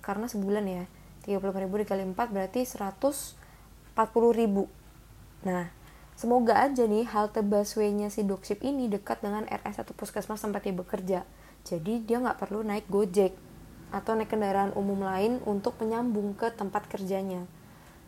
karena 0.00 0.26
sebulan 0.30 0.64
ya 0.64 0.84
35000 1.28 1.82
dikali 1.84 2.02
4 2.06 2.16
berarti 2.16 2.64
140000 2.64 5.44
nah 5.44 5.68
semoga 6.16 6.56
aja 6.64 6.88
nih 6.88 7.04
halte 7.12 7.44
busway-nya 7.44 8.08
si 8.08 8.24
Doxip 8.24 8.64
ini 8.64 8.88
dekat 8.88 9.20
dengan 9.20 9.44
RS 9.46 9.84
atau 9.84 9.92
puskesmas 9.92 10.40
tempat 10.40 10.64
dia 10.64 10.74
bekerja. 10.74 11.20
Jadi 11.62 12.02
dia 12.02 12.18
nggak 12.18 12.40
perlu 12.40 12.64
naik 12.64 12.88
gojek 12.88 13.36
atau 13.94 14.18
naik 14.18 14.32
kendaraan 14.32 14.74
umum 14.74 15.04
lain 15.04 15.38
untuk 15.44 15.78
menyambung 15.78 16.34
ke 16.34 16.50
tempat 16.50 16.88
kerjanya. 16.90 17.44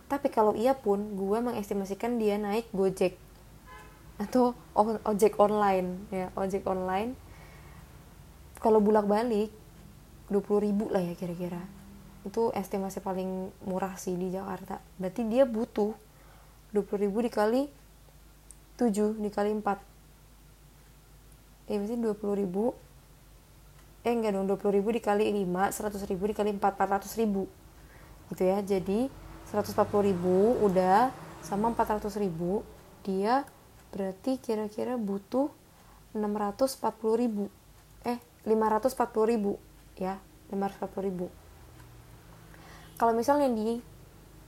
Tapi 0.09 0.33
kalau 0.33 0.57
iya 0.57 0.73
pun 0.73 1.15
gue 1.15 1.39
mengestimasikan 1.39 2.17
dia 2.17 2.41
naik 2.41 2.73
gojek 2.73 3.21
atau 4.19 4.57
ojek 5.07 5.39
online 5.39 6.09
ya 6.11 6.33
ojek 6.35 6.67
online. 6.67 7.15
Kalau 8.59 8.83
bulak 8.83 9.07
balik 9.07 9.55
20 10.33 10.67
ribu 10.67 10.91
lah 10.91 11.05
ya 11.05 11.15
kira-kira. 11.15 11.63
Itu 12.27 12.51
estimasi 12.51 12.99
paling 12.99 13.55
murah 13.69 13.95
sih 13.95 14.19
di 14.19 14.35
Jakarta. 14.35 14.83
Berarti 14.99 15.23
dia 15.29 15.47
butuh 15.47 15.95
20 16.75 17.05
ribu 17.07 17.23
dikali 17.23 17.78
7 18.79 19.19
dikali 19.19 19.51
4 19.59 19.99
eh 21.69 21.77
berarti 21.77 21.97
20 22.01 22.41
ribu. 22.41 22.73
Eh 24.07 24.13
enggak 24.15 24.33
dong 24.33 24.49
20 24.49 24.77
ribu 24.81 24.89
dikali 24.89 25.29
5 25.29 25.75
100 25.75 26.11
ribu 26.11 26.23
dikali 26.33 26.51
4 26.57 26.63
400 26.63 27.21
ribu. 27.21 27.45
Gitu 28.33 28.43
ya 28.47 28.59
jadi 28.65 29.13
140 29.53 30.09
ribu 30.09 30.57
udah 30.65 31.13
sama 31.45 31.69
400 31.77 32.09
ribu 32.21 32.65
dia 33.05 33.45
berarti 33.93 34.41
kira-kira 34.41 34.97
butuh 34.97 35.53
640 36.17 37.21
ribu. 37.21 37.53
Eh 38.09 38.17
540 38.49 38.97
ribu 39.29 39.61
ya 40.01 40.17
540 40.49 41.05
ribu. 41.05 41.27
Kalau 42.97 43.13
misalnya 43.13 43.53
di 43.53 43.79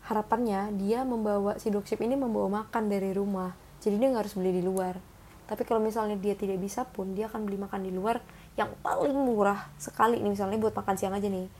harapannya 0.08 0.72
dia 0.80 1.04
membawa 1.04 1.60
si 1.60 1.68
dropship 1.68 2.00
ini 2.00 2.16
membawa 2.16 2.64
makan 2.64 2.88
dari 2.88 3.12
rumah 3.12 3.52
jadi 3.80 3.96
dia 3.96 4.08
nggak 4.12 4.22
harus 4.28 4.36
beli 4.36 4.52
di 4.52 4.62
luar. 4.62 5.00
Tapi 5.50 5.66
kalau 5.66 5.82
misalnya 5.82 6.14
dia 6.14 6.38
tidak 6.38 6.62
bisa 6.62 6.86
pun 6.86 7.16
dia 7.16 7.26
akan 7.26 7.42
beli 7.42 7.58
makan 7.58 7.82
di 7.82 7.90
luar 7.90 8.22
yang 8.54 8.70
paling 8.84 9.16
murah 9.16 9.66
sekali. 9.80 10.22
Nih 10.22 10.36
misalnya 10.36 10.60
buat 10.62 10.76
makan 10.76 10.94
siang 10.94 11.16
aja 11.16 11.26
nih. 11.26 11.50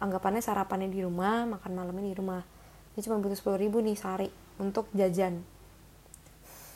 Anggapannya 0.00 0.40
sarapannya 0.40 0.88
di 0.88 1.04
rumah 1.04 1.44
makan 1.44 1.70
malamnya 1.76 2.08
di 2.08 2.16
rumah. 2.16 2.40
Dia 2.96 3.02
cuma 3.04 3.18
butuh 3.18 3.36
10 3.36 3.58
ribu 3.58 3.82
nih 3.82 3.98
sehari 3.98 4.30
untuk 4.56 4.88
jajan. 4.94 5.42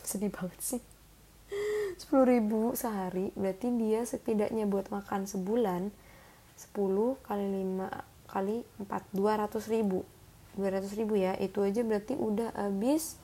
Sedih 0.04 0.28
banget 0.28 0.60
sih. 0.60 0.82
sepuluh 2.00 2.28
ribu 2.28 2.76
sehari 2.76 3.32
berarti 3.32 3.72
dia 3.72 4.04
setidaknya 4.04 4.68
buat 4.68 4.92
makan 4.92 5.24
sebulan 5.24 5.88
10 6.58 6.74
kali 7.24 7.46
5 7.64 8.28
kali 8.28 8.56
4 8.82 9.16
200 9.16 9.72
ribu. 9.72 10.04
200 10.58 10.98
ribu 10.98 11.14
ya 11.14 11.38
itu 11.38 11.62
aja 11.62 11.80
berarti 11.86 12.18
udah 12.18 12.50
habis 12.58 13.16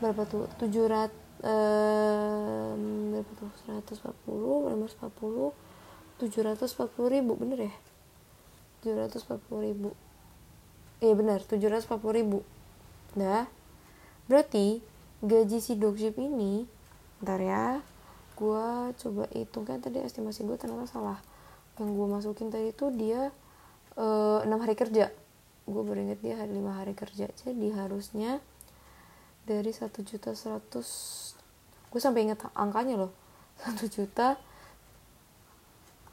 berapa 0.00 0.22
tuh? 0.28 0.44
700 0.60 1.08
eh, 1.44 2.70
berapa 3.12 3.32
tuh? 3.36 3.50
140 3.68 4.72
540 4.72 5.52
740 6.16 7.14
ribu 7.14 7.32
bener 7.36 7.68
ya? 7.68 7.74
740 8.84 9.66
ribu. 9.66 9.90
Iya 11.00 11.12
bener 11.12 11.40
740 11.44 12.18
ribu. 12.22 12.40
Nah 13.16 13.48
berarti 14.26 14.80
gaji 15.24 15.58
si 15.60 15.78
dogship 15.78 16.18
ini 16.18 16.66
ntar 17.24 17.40
ya 17.40 17.80
gue 18.36 18.92
coba 19.00 19.24
hitung 19.32 19.64
kan 19.64 19.80
tadi 19.80 20.04
estimasi 20.04 20.44
gue 20.44 20.56
ternyata 20.60 20.88
salah. 20.88 21.18
Yang 21.80 21.88
gue 21.96 22.06
masukin 22.08 22.48
tadi 22.52 22.72
itu 22.72 22.88
dia 22.92 23.32
eh, 23.96 24.38
enam 24.44 24.60
hari 24.60 24.76
kerja. 24.76 25.12
Gue 25.66 25.82
baru 25.82 26.04
inget 26.04 26.20
dia 26.20 26.36
hari 26.40 26.52
lima 26.52 26.76
hari 26.80 26.92
kerja. 26.92 27.28
Jadi 27.32 27.72
harusnya 27.72 28.40
dari 29.46 29.70
satu 29.70 30.02
juta 30.02 30.34
seratus 30.34 30.88
gue 31.88 32.00
sampai 32.02 32.26
inget 32.26 32.42
angkanya 32.52 32.98
loh. 32.98 33.12
Satu 33.62 33.88
juta 33.88 34.36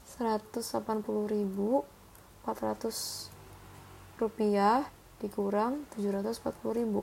seratus 0.08 0.64
delapan 0.72 1.04
puluh 1.04 1.28
ribu 1.28 1.84
empat 2.40 2.56
ratus 2.62 3.28
rupiah 4.16 4.86
dikurang 5.20 5.84
tujuh 5.92 6.14
ratus 6.14 6.40
empat 6.40 6.54
puluh 6.62 6.74
ribu. 6.78 7.00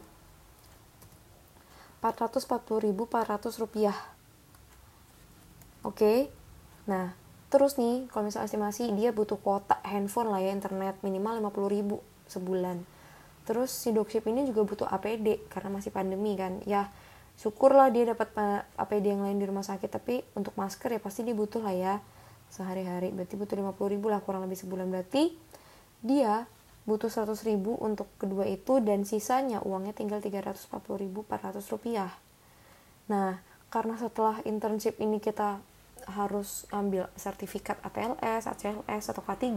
440.400 2.01 3.61
rupiah. 3.61 3.93
Oke? 5.85 5.93
Okay? 5.93 6.19
nah 6.89 7.13
terus 7.53 7.77
nih 7.77 8.09
kalau 8.09 8.25
misalnya 8.25 8.49
estimasi 8.49 8.89
dia 8.95 9.13
butuh 9.13 9.37
kuota 9.37 9.77
handphone 9.85 10.33
lah 10.33 10.41
ya 10.41 10.49
internet 10.55 10.97
minimal 11.05 11.37
50.000 11.51 11.99
sebulan 12.31 12.77
terus 13.43 13.73
si 13.73 13.89
dropship 13.89 14.25
ini 14.29 14.45
juga 14.45 14.65
butuh 14.65 14.87
APD 14.87 15.47
karena 15.49 15.69
masih 15.73 15.91
pandemi 15.93 16.37
kan. 16.37 16.61
Ya 16.67 16.89
syukurlah 17.39 17.89
dia 17.89 18.11
dapat 18.11 18.29
APD 18.77 19.15
yang 19.17 19.25
lain 19.25 19.41
di 19.41 19.45
rumah 19.49 19.65
sakit 19.65 19.89
tapi 19.89 20.21
untuk 20.37 20.53
masker 20.59 20.93
ya 20.93 20.99
pasti 21.01 21.25
dia 21.25 21.33
butuh 21.33 21.61
lah 21.63 21.75
ya. 21.75 21.95
Sehari-hari 22.51 23.15
berarti 23.15 23.39
butuh 23.39 23.55
50.000 23.55 24.11
lah 24.11 24.19
kurang 24.21 24.43
lebih 24.45 24.59
sebulan. 24.59 24.91
Berarti 24.91 25.33
dia 26.03 26.45
butuh 26.83 27.07
100 27.07 27.37
ribu 27.45 27.77
untuk 27.77 28.09
kedua 28.17 28.49
itu 28.49 28.81
dan 28.81 29.05
sisanya 29.05 29.61
uangnya 29.61 29.93
tinggal 29.93 30.19
340 30.19 30.67
ribu 30.97 31.23
400 31.29 31.61
rupiah. 31.71 32.11
Nah 33.07 33.39
karena 33.71 33.95
setelah 33.95 34.43
internship 34.43 34.99
ini 34.99 35.23
kita 35.23 35.63
harus 36.09 36.65
ambil 36.73 37.07
sertifikat 37.13 37.77
ATLS, 37.85 38.49
ACLS, 38.49 39.13
atau 39.13 39.21
K3 39.21 39.47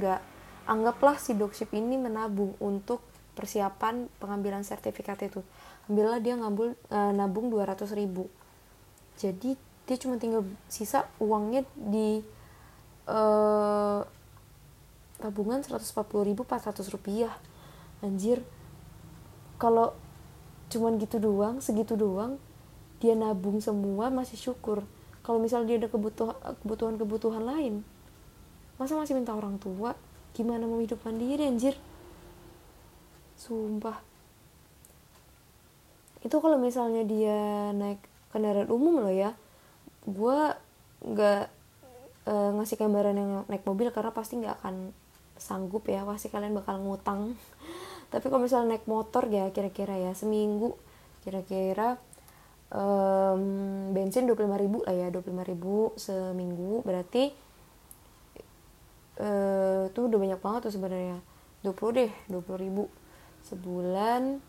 anggaplah 0.68 1.16
si 1.20 1.36
dropship 1.36 1.72
ini 1.76 1.96
menabung 1.96 2.56
untuk 2.60 3.04
persiapan 3.34 4.08
pengambilan 4.22 4.62
sertifikat 4.62 5.18
itu. 5.26 5.42
Ambillah 5.90 6.22
dia 6.22 6.38
ngambil 6.38 6.78
uh, 6.88 7.12
nabung 7.12 7.50
200 7.50 7.90
ribu. 7.98 8.30
Jadi 9.18 9.58
dia 9.84 9.96
cuma 10.00 10.16
tinggal 10.16 10.46
sisa 10.70 11.04
uangnya 11.20 11.66
di 11.76 12.24
uh, 13.10 14.00
tabungan 15.20 15.60
140 15.60 15.84
ribu 16.24 16.46
400 16.46 16.94
rupiah. 16.94 17.34
Anjir. 18.00 18.40
Kalau 19.58 19.94
cuman 20.72 20.98
gitu 20.98 21.22
doang 21.22 21.62
segitu 21.62 21.94
doang 21.94 22.40
dia 22.98 23.12
nabung 23.14 23.60
semua 23.60 24.08
masih 24.08 24.40
syukur. 24.40 24.82
Kalau 25.20 25.38
misalnya 25.40 25.76
dia 25.76 25.78
ada 25.84 25.88
kebutuhan 25.92 26.36
kebutuhan 26.64 26.94
kebutuhan 26.96 27.44
lain 27.44 27.84
masa 28.74 28.98
masih 28.98 29.14
minta 29.14 29.30
orang 29.30 29.56
tua? 29.62 29.94
Gimana 30.34 30.66
mau 30.66 30.82
hidup 30.82 30.98
mandiri 31.06 31.46
anjir 31.46 31.78
sumpah. 33.38 33.98
Itu 36.24 36.40
kalau 36.40 36.56
misalnya 36.56 37.04
dia 37.04 37.70
naik 37.76 38.00
kendaraan 38.34 38.70
umum 38.72 38.98
loh 38.98 39.14
ya 39.14 39.30
gue 40.04 40.38
nggak 41.04 41.44
uh, 42.28 42.50
ngasih 42.60 42.76
gambaran 42.76 43.16
yang 43.16 43.30
naik 43.48 43.64
mobil 43.64 43.88
karena 43.88 44.12
pasti 44.12 44.36
nggak 44.36 44.60
akan 44.60 44.92
sanggup 45.40 45.88
ya 45.88 46.04
pasti 46.04 46.28
kalian 46.28 46.56
bakal 46.56 46.80
ngutang. 46.80 47.34
Tapi 48.12 48.24
kalau 48.28 48.44
misalnya 48.44 48.76
naik 48.76 48.86
motor 48.86 49.26
ya 49.28 49.48
kira-kira 49.50 49.96
ya 49.96 50.12
seminggu 50.12 50.76
kira-kira 51.24 51.96
um, 52.68 53.90
bensin 53.96 54.28
25 54.28 54.44
ribu 54.60 54.84
lah 54.84 54.92
ya 54.92 55.08
25 55.08 55.50
ribu 55.50 55.96
seminggu 55.96 56.84
berarti 56.84 57.32
uh, 59.24 59.88
tuh 59.88 60.02
udah 60.12 60.18
banyak 60.20 60.40
banget 60.40 60.60
tuh 60.68 60.74
sebenarnya. 60.76 61.18
20 61.64 61.96
deh 61.96 62.12
20 62.28 62.60
ribu 62.60 62.92
sebulan 63.48 64.40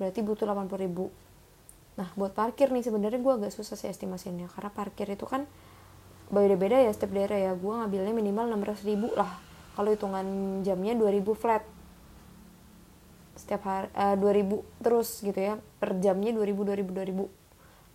berarti 0.00 0.20
butuh 0.24 0.46
80 0.46 0.84
ribu. 0.84 1.12
Nah 1.98 2.08
buat 2.14 2.32
parkir 2.32 2.70
nih 2.70 2.86
sebenarnya 2.86 3.18
gue 3.18 3.32
agak 3.34 3.52
susah 3.52 3.74
sih 3.74 3.90
estimasinya 3.90 4.46
karena 4.54 4.70
parkir 4.70 5.10
itu 5.10 5.26
kan 5.26 5.44
beda-beda 6.30 6.78
ya 6.78 6.90
setiap 6.94 7.12
daerah 7.12 7.38
ya. 7.38 7.52
Gue 7.58 7.74
ngambilnya 7.74 8.14
minimal 8.14 8.54
600 8.54 8.88
ribu 8.88 9.10
lah. 9.18 9.28
Kalau 9.74 9.90
hitungan 9.90 10.26
jamnya 10.62 10.94
2000 10.94 11.34
flat. 11.34 11.62
Setiap 13.38 13.62
hari 13.66 13.88
uh, 13.94 14.16
2000 14.18 14.82
terus 14.86 15.08
gitu 15.22 15.38
ya. 15.38 15.58
Per 15.82 15.98
jamnya 15.98 16.30
2000 16.34 16.86
2000 16.86 16.94
2000 16.94 17.26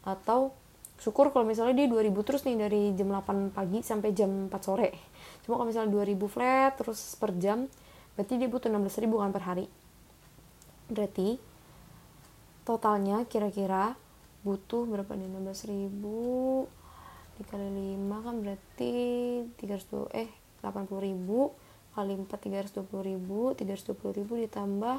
atau 0.04 0.52
syukur 1.00 1.32
kalau 1.32 1.48
misalnya 1.48 1.84
dia 1.84 1.88
2000 1.88 2.28
terus 2.28 2.44
nih 2.44 2.60
dari 2.60 2.82
jam 3.00 3.08
8 3.08 3.56
pagi 3.56 3.80
sampai 3.80 4.12
jam 4.12 4.52
4 4.52 4.60
sore. 4.60 4.92
Cuma 5.48 5.56
kalau 5.56 5.72
misalnya 5.72 5.96
2000 5.96 6.28
flat 6.28 6.72
terus 6.76 7.00
per 7.16 7.32
jam 7.40 7.72
berarti 8.14 8.36
dia 8.36 8.52
butuh 8.52 8.68
16 8.70 9.04
ribu 9.08 9.24
kan 9.24 9.34
per 9.34 9.44
hari 9.48 9.66
berarti 10.94 11.42
totalnya 12.64 13.26
kira-kira 13.28 13.98
butuh 14.46 14.88
berapa 14.88 15.18
nih? 15.18 15.28
16 15.28 15.72
ribu 15.74 16.66
dikali 17.42 17.98
5 17.98 18.26
kan 18.26 18.36
berarti 18.46 18.94
300 19.58 20.14
eh 20.14 20.30
80 20.62 20.88
ribu 21.02 21.52
kali 21.98 22.14
4 22.16 22.30
320 22.30 23.10
ribu 23.10 23.58
320 23.58 24.18
ribu 24.22 24.34
ditambah 24.38 24.98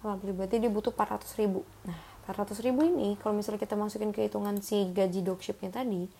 80 0.00 0.28
ribu 0.28 0.36
berarti 0.40 0.56
dia 0.58 0.72
butuh 0.72 0.92
400 0.92 1.40
ribu. 1.40 1.60
Nah 1.84 2.16
400 2.26 2.58
ribu 2.66 2.82
ini 2.82 3.14
kalau 3.22 3.38
misalnya 3.38 3.62
kita 3.62 3.78
masukin 3.78 4.10
ke 4.10 4.26
hitungan 4.26 4.58
si 4.58 4.90
gaji 4.90 5.22
dogshipnya 5.22 5.70
tadi 5.70 6.10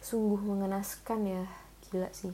Sungguh 0.01 0.41
mengenaskan 0.41 1.21
ya. 1.27 1.45
Gila 1.91 2.09
sih. 2.17 2.33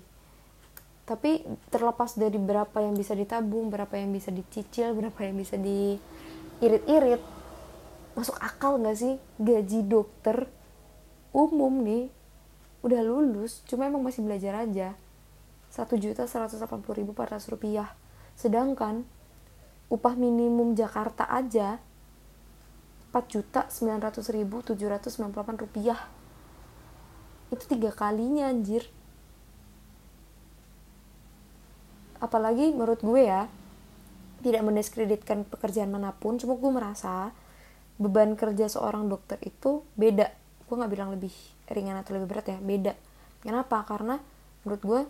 Tapi 1.02 1.42
terlepas 1.72 2.14
dari 2.14 2.38
berapa 2.38 2.78
yang 2.78 2.94
bisa 2.94 3.18
ditabung 3.18 3.68
berapa 3.68 3.98
yang 3.98 4.14
bisa 4.14 4.30
dicicil 4.30 4.94
berapa 4.94 5.18
yang 5.26 5.34
bisa 5.34 5.58
diirit-irit 5.58 7.20
masuk 8.12 8.36
akal 8.38 8.76
nggak 8.76 8.96
sih 8.96 9.16
gaji 9.40 9.80
dokter 9.88 10.44
umum 11.32 11.80
nih 11.80 12.12
udah 12.84 13.00
lulus 13.00 13.64
cuma 13.64 13.88
emang 13.88 14.04
masih 14.04 14.20
belajar 14.24 14.52
aja. 14.62 14.94
Satu 15.72 15.96
juta 15.96 16.28
seratus 16.28 16.60
delapan 16.60 16.84
puluh 16.84 17.00
ribu 17.00 17.16
rupiah. 17.16 17.96
Sedangkan 18.36 19.08
upah 19.88 20.14
minimum 20.16 20.76
Jakarta 20.76 21.24
aja 21.28 21.80
empat 23.08 23.24
juta 23.28 23.68
sembilan 23.68 24.08
ratus 24.08 24.32
ribu 24.32 24.60
tujuh 24.64 24.88
ratus 24.88 25.16
sembilan 25.16 25.32
puluh 25.32 25.40
delapan 25.40 25.56
rupiah. 25.60 26.00
Itu 27.52 27.64
tiga 27.68 27.92
kalinya 27.92 28.48
anjir. 28.48 28.88
Apalagi 32.20 32.72
menurut 32.72 33.00
gue 33.00 33.24
ya 33.24 33.48
tidak 34.44 34.62
mendiskreditkan 34.64 35.44
pekerjaan 35.48 35.92
mana 35.92 36.12
pun 36.12 36.36
cuma 36.36 36.58
gue 36.58 36.70
merasa 36.72 37.30
beban 38.00 38.34
kerja 38.34 38.66
seorang 38.68 39.06
dokter 39.06 39.38
itu 39.44 39.84
beda 39.94 40.30
gue 40.72 40.80
nggak 40.80 40.92
bilang 40.96 41.12
lebih 41.12 41.36
ringan 41.68 42.00
atau 42.00 42.16
lebih 42.16 42.32
berat 42.32 42.48
ya 42.48 42.56
beda. 42.56 42.96
Kenapa? 43.44 43.84
Karena 43.84 44.16
menurut 44.64 44.80
gue 44.80 45.00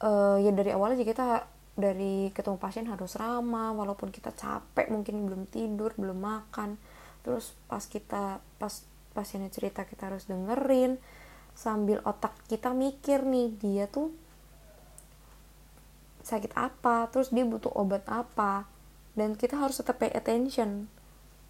uh, 0.00 0.40
ya 0.40 0.48
dari 0.56 0.72
awal 0.72 0.96
aja 0.96 1.04
kita 1.04 1.44
dari 1.76 2.32
ketemu 2.32 2.56
pasien 2.56 2.88
harus 2.88 3.20
ramah 3.20 3.76
walaupun 3.76 4.08
kita 4.08 4.32
capek 4.32 4.88
mungkin 4.88 5.28
belum 5.28 5.44
tidur 5.52 5.92
belum 5.92 6.16
makan. 6.16 6.80
Terus 7.20 7.52
pas 7.68 7.84
kita 7.84 8.40
pas 8.56 8.72
pasiennya 9.12 9.52
cerita 9.52 9.84
kita 9.84 10.08
harus 10.08 10.24
dengerin 10.24 10.96
sambil 11.52 12.00
otak 12.08 12.32
kita 12.48 12.72
mikir 12.72 13.20
nih 13.20 13.52
dia 13.60 13.84
tuh 13.92 14.08
sakit 16.24 16.56
apa 16.56 17.12
terus 17.12 17.28
dia 17.28 17.44
butuh 17.44 17.68
obat 17.76 18.08
apa 18.08 18.64
dan 19.12 19.36
kita 19.36 19.60
harus 19.60 19.76
tetap 19.76 20.00
pay 20.00 20.08
attention 20.16 20.88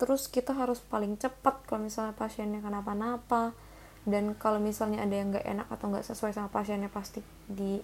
terus 0.00 0.32
kita 0.32 0.56
harus 0.56 0.80
paling 0.80 1.20
cepat 1.20 1.68
kalau 1.68 1.84
misalnya 1.84 2.16
pasiennya 2.16 2.64
kenapa-napa. 2.64 3.52
Dan 4.00 4.32
kalau 4.40 4.56
misalnya 4.56 5.04
ada 5.04 5.12
yang 5.12 5.28
nggak 5.28 5.44
enak 5.44 5.68
atau 5.68 5.92
nggak 5.92 6.08
sesuai 6.08 6.32
sama 6.32 6.48
pasiennya 6.48 6.88
pasti 6.88 7.20
di 7.44 7.76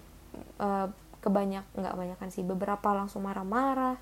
uh, 0.57 0.89
kebanyak 1.21 1.77
nggak 1.77 1.93
kebanyakan 1.93 2.29
sih 2.33 2.41
beberapa 2.41 2.89
langsung 2.97 3.21
marah-marah. 3.21 4.01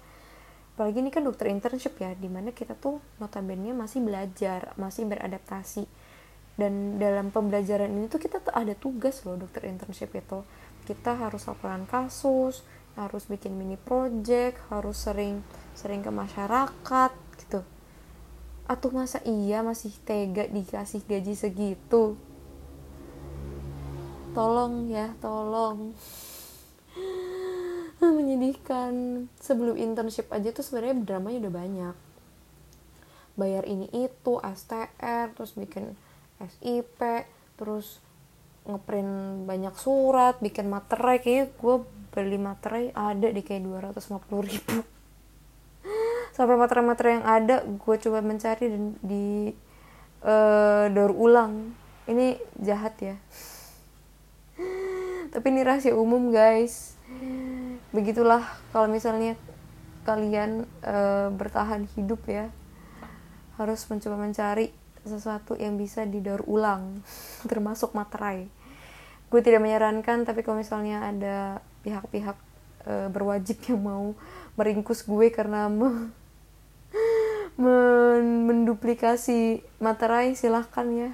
Apalagi 0.80 1.04
ini 1.04 1.12
kan 1.12 1.28
dokter 1.28 1.52
internship 1.52 2.00
ya 2.00 2.16
di 2.16 2.32
mana 2.32 2.56
kita 2.56 2.80
tuh 2.80 3.04
notabene 3.20 3.76
masih 3.76 4.00
belajar 4.00 4.72
masih 4.80 5.04
beradaptasi. 5.12 5.84
Dan 6.56 6.96
dalam 6.96 7.36
pembelajaran 7.36 7.92
ini 7.92 8.08
tuh 8.08 8.24
kita 8.24 8.40
tuh 8.40 8.56
ada 8.56 8.72
tugas 8.80 9.28
loh 9.28 9.36
dokter 9.36 9.68
internship 9.68 10.16
itu. 10.16 10.40
Kita 10.88 11.20
harus 11.20 11.44
laporan 11.52 11.84
kasus 11.84 12.64
harus 12.96 13.28
bikin 13.28 13.60
mini 13.60 13.76
project 13.76 14.56
harus 14.72 14.96
sering 14.96 15.44
sering 15.76 16.00
ke 16.00 16.12
masyarakat 16.12 17.12
atau 18.66 18.90
masa 18.90 19.22
iya 19.22 19.62
masih 19.62 19.94
tega 20.06 20.50
dikasih 20.50 21.06
gaji 21.06 21.34
segitu? 21.38 22.18
Tolong 24.34 24.90
ya 24.90 25.14
tolong. 25.22 25.94
Menyedihkan. 28.02 29.26
Sebelum 29.38 29.78
internship 29.78 30.34
aja 30.34 30.50
tuh 30.50 30.66
sebenarnya 30.66 31.06
dramanya 31.06 31.48
udah 31.48 31.54
banyak. 31.54 31.96
Bayar 33.38 33.64
ini 33.70 33.86
itu 33.94 34.34
STR 34.42 35.32
terus 35.38 35.54
bikin 35.54 35.94
SIP 36.42 37.00
terus 37.56 38.02
ngeprint 38.66 39.46
banyak 39.46 39.78
surat 39.78 40.42
bikin 40.42 40.74
materai. 40.74 41.22
Kayaknya 41.22 41.46
gue 41.54 41.76
beli 42.12 42.40
materai 42.42 42.86
ada 42.98 43.30
di 43.30 43.46
kayak 43.46 43.62
250 43.94 44.50
ribu 44.50 44.95
sampai 46.36 46.60
materai-materai 46.60 47.24
yang 47.24 47.26
ada 47.26 47.56
gue 47.64 47.96
coba 48.04 48.20
mencari 48.20 48.68
dan 48.68 48.84
di 49.00 49.56
uh, 50.20 50.92
daur 50.92 51.16
ulang. 51.16 51.72
Ini 52.06 52.36
jahat 52.60 53.00
ya. 53.00 53.16
Tapi 55.34 55.46
ini 55.48 55.64
rahasia 55.64 55.96
umum 55.96 56.36
guys. 56.36 57.00
Begitulah 57.96 58.44
kalau 58.76 58.92
misalnya 58.92 59.40
kalian 60.04 60.68
uh, 60.84 61.32
bertahan 61.32 61.88
hidup 61.96 62.28
ya. 62.28 62.52
Harus 63.56 63.88
mencoba 63.88 64.20
mencari 64.20 64.76
sesuatu 65.08 65.56
yang 65.56 65.80
bisa 65.80 66.04
didaur 66.04 66.44
ulang 66.52 67.00
termasuk 67.50 67.96
materai. 67.96 68.52
Gue 69.32 69.40
tidak 69.40 69.64
menyarankan 69.64 70.28
tapi 70.28 70.44
kalau 70.44 70.60
misalnya 70.60 71.08
ada 71.10 71.64
pihak-pihak 71.82 72.38
e, 72.86 72.94
berwajib 73.10 73.58
yang 73.68 73.82
mau 73.82 74.06
meringkus 74.56 75.06
gue 75.06 75.34
karena 75.34 75.68
men 77.56 78.48
menduplikasi 78.48 79.64
materai 79.80 80.36
silahkan 80.36 80.88
ya. 80.92 81.10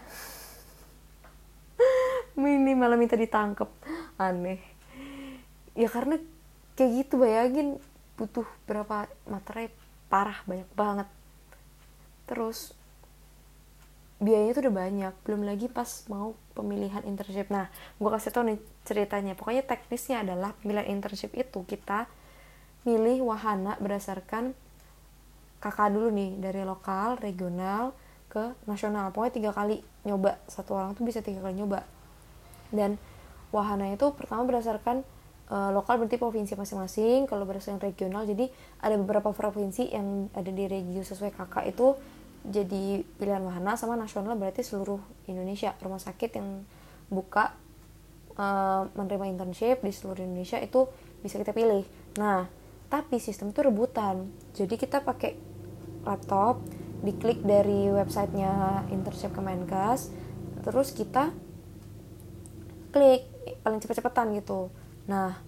Ini 2.37 2.73
malah 2.73 2.97
minta 2.97 3.13
ditangkap 3.13 3.69
aneh. 4.17 4.57
Ya 5.77 5.87
karena 5.87 6.17
kayak 6.73 7.05
gitu 7.05 7.21
bayangin 7.21 7.77
butuh 8.17 8.45
berapa 8.65 9.05
materai 9.29 9.69
parah 10.09 10.41
banyak 10.49 10.69
banget. 10.73 11.07
Terus 12.25 12.73
biayanya 14.21 14.53
tuh 14.53 14.63
udah 14.69 14.75
banyak 14.85 15.13
belum 15.25 15.41
lagi 15.45 15.65
pas 15.69 16.05
mau 16.09 16.37
pemilihan 16.53 17.01
internship. 17.05 17.49
Nah 17.49 17.69
gue 17.97 18.09
kasih 18.09 18.33
tau 18.33 18.45
nih 18.45 18.57
ceritanya. 18.85 19.33
Pokoknya 19.37 19.61
teknisnya 19.65 20.25
adalah 20.25 20.57
pemilihan 20.61 20.89
internship 20.89 21.33
itu 21.37 21.65
kita 21.65 22.09
milih 22.85 23.29
wahana 23.29 23.77
berdasarkan 23.77 24.57
kakak 25.61 25.93
dulu 25.93 26.09
nih 26.09 26.41
dari 26.41 26.65
lokal 26.65 27.21
regional 27.21 27.93
ke 28.27 28.57
nasional. 28.65 29.13
Pokoknya 29.13 29.33
tiga 29.37 29.51
kali 29.53 29.85
nyoba. 30.03 30.41
Satu 30.49 30.73
orang 30.73 30.97
tuh 30.97 31.05
bisa 31.05 31.21
tiga 31.21 31.45
kali 31.45 31.61
nyoba. 31.61 31.85
Dan 32.73 32.97
wahana 33.53 33.93
itu 33.93 34.09
pertama 34.17 34.47
berdasarkan 34.47 35.05
uh, 35.51 35.69
lokal 35.75 36.01
berarti 36.01 36.17
provinsi 36.17 36.57
masing-masing. 36.57 37.29
Kalau 37.29 37.45
berdasarkan 37.45 37.83
regional 37.83 38.25
jadi 38.25 38.49
ada 38.81 38.95
beberapa 38.97 39.29
provinsi 39.35 39.93
yang 39.93 40.31
ada 40.33 40.49
di 40.49 40.65
regio 40.65 41.05
sesuai 41.05 41.35
kakak 41.35 41.69
itu 41.69 41.93
jadi 42.41 43.05
pilihan 43.21 43.45
wahana 43.45 43.77
sama 43.77 43.93
nasional 43.93 44.33
berarti 44.33 44.65
seluruh 44.65 44.97
Indonesia. 45.29 45.77
Rumah 45.77 46.01
sakit 46.01 46.41
yang 46.41 46.65
buka 47.11 47.53
uh, 48.39 48.87
menerima 48.97 49.29
internship 49.29 49.83
di 49.83 49.91
seluruh 49.93 50.23
Indonesia 50.25 50.57
itu 50.57 50.87
bisa 51.21 51.37
kita 51.37 51.53
pilih. 51.53 51.85
Nah 52.17 52.47
tapi 52.87 53.19
sistem 53.19 53.55
itu 53.55 53.59
rebutan. 53.63 54.31
Jadi 54.55 54.75
kita 54.75 55.03
pakai 55.03 55.50
laptop 56.05 56.61
diklik 57.01 57.41
dari 57.41 57.89
websitenya 57.89 58.85
internship 58.93 59.33
Kemenkes 59.33 60.13
terus 60.61 60.93
kita 60.93 61.33
klik 62.93 63.25
paling 63.65 63.81
cepet-cepetan 63.81 64.37
gitu. 64.37 64.69
Nah 65.09 65.41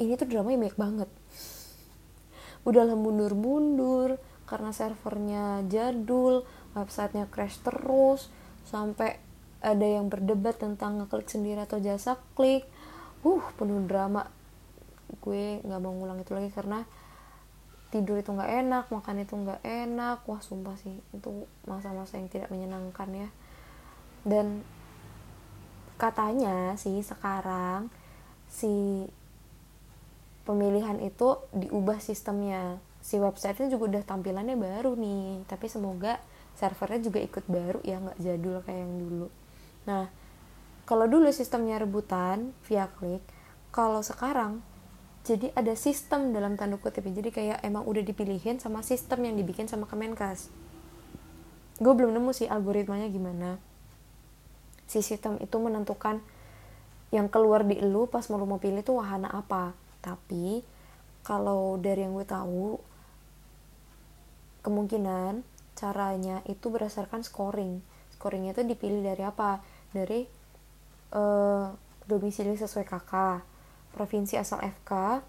ini 0.00 0.16
tuh 0.16 0.28
dramanya 0.30 0.68
banyak 0.68 0.78
banget. 0.78 1.10
Udah 2.64 2.86
lah 2.86 2.96
mundur-mundur 2.96 4.20
karena 4.46 4.70
servernya 4.70 5.64
jadul 5.66 6.46
websitenya 6.74 7.26
crash 7.28 7.58
terus 7.60 8.30
sampai 8.68 9.18
ada 9.60 9.84
yang 9.84 10.08
berdebat 10.08 10.56
tentang 10.56 11.04
ngeklik 11.04 11.28
sendiri 11.28 11.60
atau 11.64 11.82
jasa 11.82 12.16
klik. 12.38 12.64
Uh 13.20 13.42
penuh 13.58 13.84
drama. 13.84 14.28
Gue 15.20 15.60
nggak 15.66 15.80
mau 15.82 15.92
ngulang 15.92 16.22
itu 16.22 16.32
lagi 16.32 16.48
karena 16.48 16.86
tidur 17.90 18.22
itu 18.22 18.30
nggak 18.30 18.52
enak 18.66 18.84
makan 18.94 19.16
itu 19.22 19.34
nggak 19.34 19.60
enak. 19.66 20.22
Wah 20.24 20.40
sumpah 20.40 20.78
sih 20.78 20.94
itu 21.12 21.46
masa-masa 21.66 22.16
yang 22.16 22.30
tidak 22.30 22.48
menyenangkan 22.48 23.10
ya. 23.10 23.28
Dan 24.22 24.62
katanya 26.00 26.74
sih 26.80 27.02
sekarang 27.04 27.92
si 28.48 29.04
pemilihan 30.46 30.96
itu 31.02 31.36
diubah 31.52 31.98
sistemnya. 32.00 32.78
Si 33.00 33.18
websitenya 33.18 33.72
juga 33.72 33.96
udah 33.96 34.02
tampilannya 34.06 34.56
baru 34.56 34.94
nih 34.94 35.44
tapi 35.50 35.66
semoga 35.66 36.20
servernya 36.56 37.00
juga 37.08 37.18
ikut 37.24 37.44
baru 37.48 37.80
ya 37.80 37.96
nggak 38.00 38.18
jadul 38.20 38.56
kayak 38.64 38.80
yang 38.86 38.94
dulu. 39.02 39.28
Nah 39.88 40.04
kalau 40.86 41.06
dulu 41.06 41.30
sistemnya 41.30 41.78
rebutan 41.80 42.54
via 42.66 42.90
klik 42.98 43.22
kalau 43.70 44.02
sekarang 44.02 44.60
jadi 45.20 45.52
ada 45.52 45.76
sistem 45.76 46.32
dalam 46.32 46.56
tanda 46.56 46.80
kutip 46.80 47.04
jadi 47.04 47.28
kayak 47.28 47.58
emang 47.60 47.84
udah 47.84 48.00
dipilihin 48.00 48.56
sama 48.56 48.80
sistem 48.80 49.28
yang 49.28 49.36
dibikin 49.36 49.68
sama 49.68 49.84
Kemenkes. 49.84 50.48
Gue 51.76 51.92
belum 51.92 52.16
nemu 52.16 52.32
sih 52.32 52.48
algoritmanya 52.48 53.08
gimana. 53.12 53.60
Si 54.88 55.04
sistem 55.04 55.36
itu 55.40 55.56
menentukan 55.60 56.24
yang 57.12 57.28
keluar 57.28 57.68
di 57.68 57.78
lu 57.84 58.08
pas 58.08 58.24
mau 58.32 58.40
lu 58.40 58.48
mau 58.48 58.56
pilih 58.56 58.80
tuh 58.80 58.96
wahana 58.96 59.28
apa. 59.28 59.76
Tapi 60.00 60.64
kalau 61.20 61.76
dari 61.76 62.00
yang 62.00 62.16
gue 62.16 62.24
tahu 62.24 62.80
kemungkinan 64.64 65.44
caranya 65.76 66.40
itu 66.48 66.72
berdasarkan 66.72 67.20
scoring. 67.20 67.84
Scoringnya 68.16 68.56
itu 68.56 68.64
dipilih 68.64 69.04
dari 69.04 69.20
apa? 69.24 69.60
Dari 69.92 70.24
uh, 71.12 71.68
domisili 72.08 72.56
sesuai 72.56 72.88
KK 72.88 73.12
provinsi 73.94 74.38
asal 74.38 74.62
FK 74.62 75.22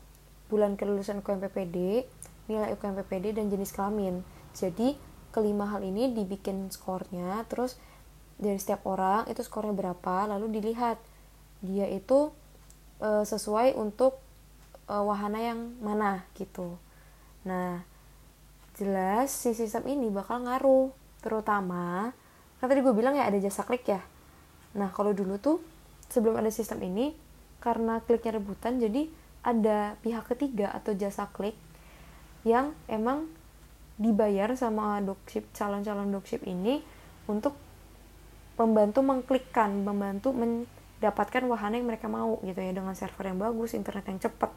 bulan 0.51 0.75
kelulusan 0.75 1.23
UKMPPD 1.23 2.05
nilai 2.51 2.75
UKMPPD 2.75 3.39
dan 3.39 3.47
jenis 3.47 3.71
kelamin. 3.71 4.19
Jadi 4.51 4.99
kelima 5.31 5.71
hal 5.71 5.79
ini 5.81 6.11
dibikin 6.11 6.67
skornya 6.67 7.47
terus 7.47 7.79
dari 8.35 8.59
setiap 8.59 8.83
orang 8.83 9.29
itu 9.31 9.39
skornya 9.45 9.71
berapa 9.71 10.27
lalu 10.27 10.59
dilihat. 10.59 10.99
Dia 11.63 11.87
itu 11.87 12.33
uh, 12.99 13.23
sesuai 13.23 13.77
untuk 13.79 14.19
uh, 14.91 15.03
wahana 15.07 15.39
yang 15.39 15.77
mana 15.79 16.27
gitu. 16.35 16.75
Nah 17.47 17.87
jelas 18.75 19.31
si 19.31 19.55
sistem 19.55 19.87
ini 19.87 20.09
bakal 20.09 20.41
ngaruh 20.43 20.89
terutama 21.21 22.15
kan 22.57 22.65
tadi 22.69 22.81
gue 22.81 22.93
bilang 22.93 23.13
ya 23.13 23.29
ada 23.29 23.39
jasa 23.39 23.63
klik 23.63 23.87
ya. 23.87 24.01
Nah 24.75 24.91
kalau 24.91 25.15
dulu 25.15 25.37
tuh 25.39 25.57
sebelum 26.11 26.35
ada 26.35 26.51
sistem 26.51 26.83
ini 26.83 27.15
karena 27.61 28.01
kliknya 28.03 28.41
rebutan 28.41 28.81
jadi 28.81 29.07
ada 29.41 29.95
pihak 30.01 30.27
ketiga 30.33 30.73
atau 30.73 30.97
jasa 30.97 31.29
klik 31.29 31.55
yang 32.41 32.73
emang 32.89 33.29
dibayar 34.01 34.49
sama 34.57 34.97
dropship 34.99 35.45
calon-calon 35.53 36.09
dropship 36.09 36.41
ini 36.43 36.81
untuk 37.29 37.53
membantu 38.57 39.05
mengklikkan 39.05 39.85
membantu 39.85 40.33
mendapatkan 40.33 41.45
wahana 41.45 41.77
yang 41.77 41.87
mereka 41.87 42.09
mau 42.09 42.41
gitu 42.41 42.57
ya 42.57 42.73
dengan 42.73 42.97
server 42.97 43.29
yang 43.29 43.37
bagus 43.37 43.77
internet 43.77 44.09
yang 44.09 44.19
cepat 44.19 44.51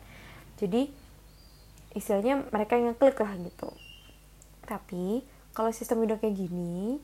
jadi 0.57 0.89
istilahnya 1.93 2.49
mereka 2.49 2.81
yang 2.81 2.97
klik 2.97 3.21
lah 3.21 3.37
gitu 3.37 3.69
tapi 4.65 5.21
kalau 5.55 5.71
sistem 5.71 6.03
udah 6.03 6.19
kayak 6.19 6.35
gini, 6.35 6.99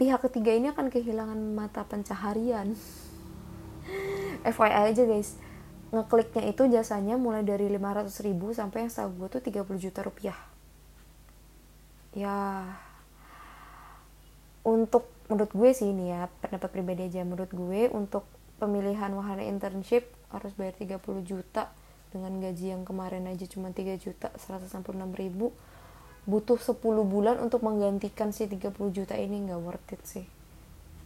pihak 0.00 0.24
ketiga 0.24 0.56
ini 0.56 0.72
akan 0.72 0.88
kehilangan 0.88 1.36
mata 1.52 1.84
pencaharian. 1.84 2.72
FYI 4.54 4.92
aja 4.92 5.02
guys, 5.04 5.38
ngekliknya 5.88 6.44
itu 6.52 6.68
jasanya 6.68 7.16
mulai 7.16 7.40
dari 7.40 7.64
500 7.72 8.12
ribu 8.24 8.52
sampai 8.52 8.86
yang 8.86 8.90
setahu 8.92 9.24
gue 9.24 9.28
tuh 9.38 9.42
30 9.44 9.84
juta 9.84 10.00
rupiah. 10.04 10.38
Ya, 12.12 12.64
untuk 14.64 15.08
menurut 15.32 15.52
gue 15.52 15.70
sih 15.72 15.92
ini 15.92 16.12
ya, 16.12 16.28
pendapat 16.40 16.68
pribadi 16.72 17.08
aja. 17.08 17.24
Menurut 17.24 17.52
gue 17.52 17.88
untuk 17.92 18.28
pemilihan 18.60 19.12
wahana 19.16 19.44
internship 19.44 20.08
harus 20.32 20.52
bayar 20.56 20.76
30 20.76 21.00
juta. 21.24 21.72
Dengan 22.08 22.40
gaji 22.40 22.72
yang 22.72 22.88
kemarin 22.88 23.28
aja 23.28 23.44
cuma 23.44 23.68
3 23.68 24.00
juta 24.00 24.32
166 24.32 24.80
ribu. 25.12 25.52
Butuh 26.24 26.56
10 26.56 26.80
bulan 27.04 27.36
untuk 27.40 27.60
menggantikan 27.64 28.32
si 28.32 28.48
30 28.48 28.72
juta 28.92 29.12
ini. 29.16 29.44
Nggak 29.44 29.60
worth 29.60 29.92
it 29.92 30.02
sih. 30.08 30.26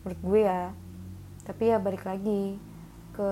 Menurut 0.03 0.21
gue 0.23 0.41
ya. 0.47 0.71
Tapi 1.43 1.75
ya 1.75 1.83
balik 1.83 2.07
lagi 2.07 2.72
ke 3.13 3.31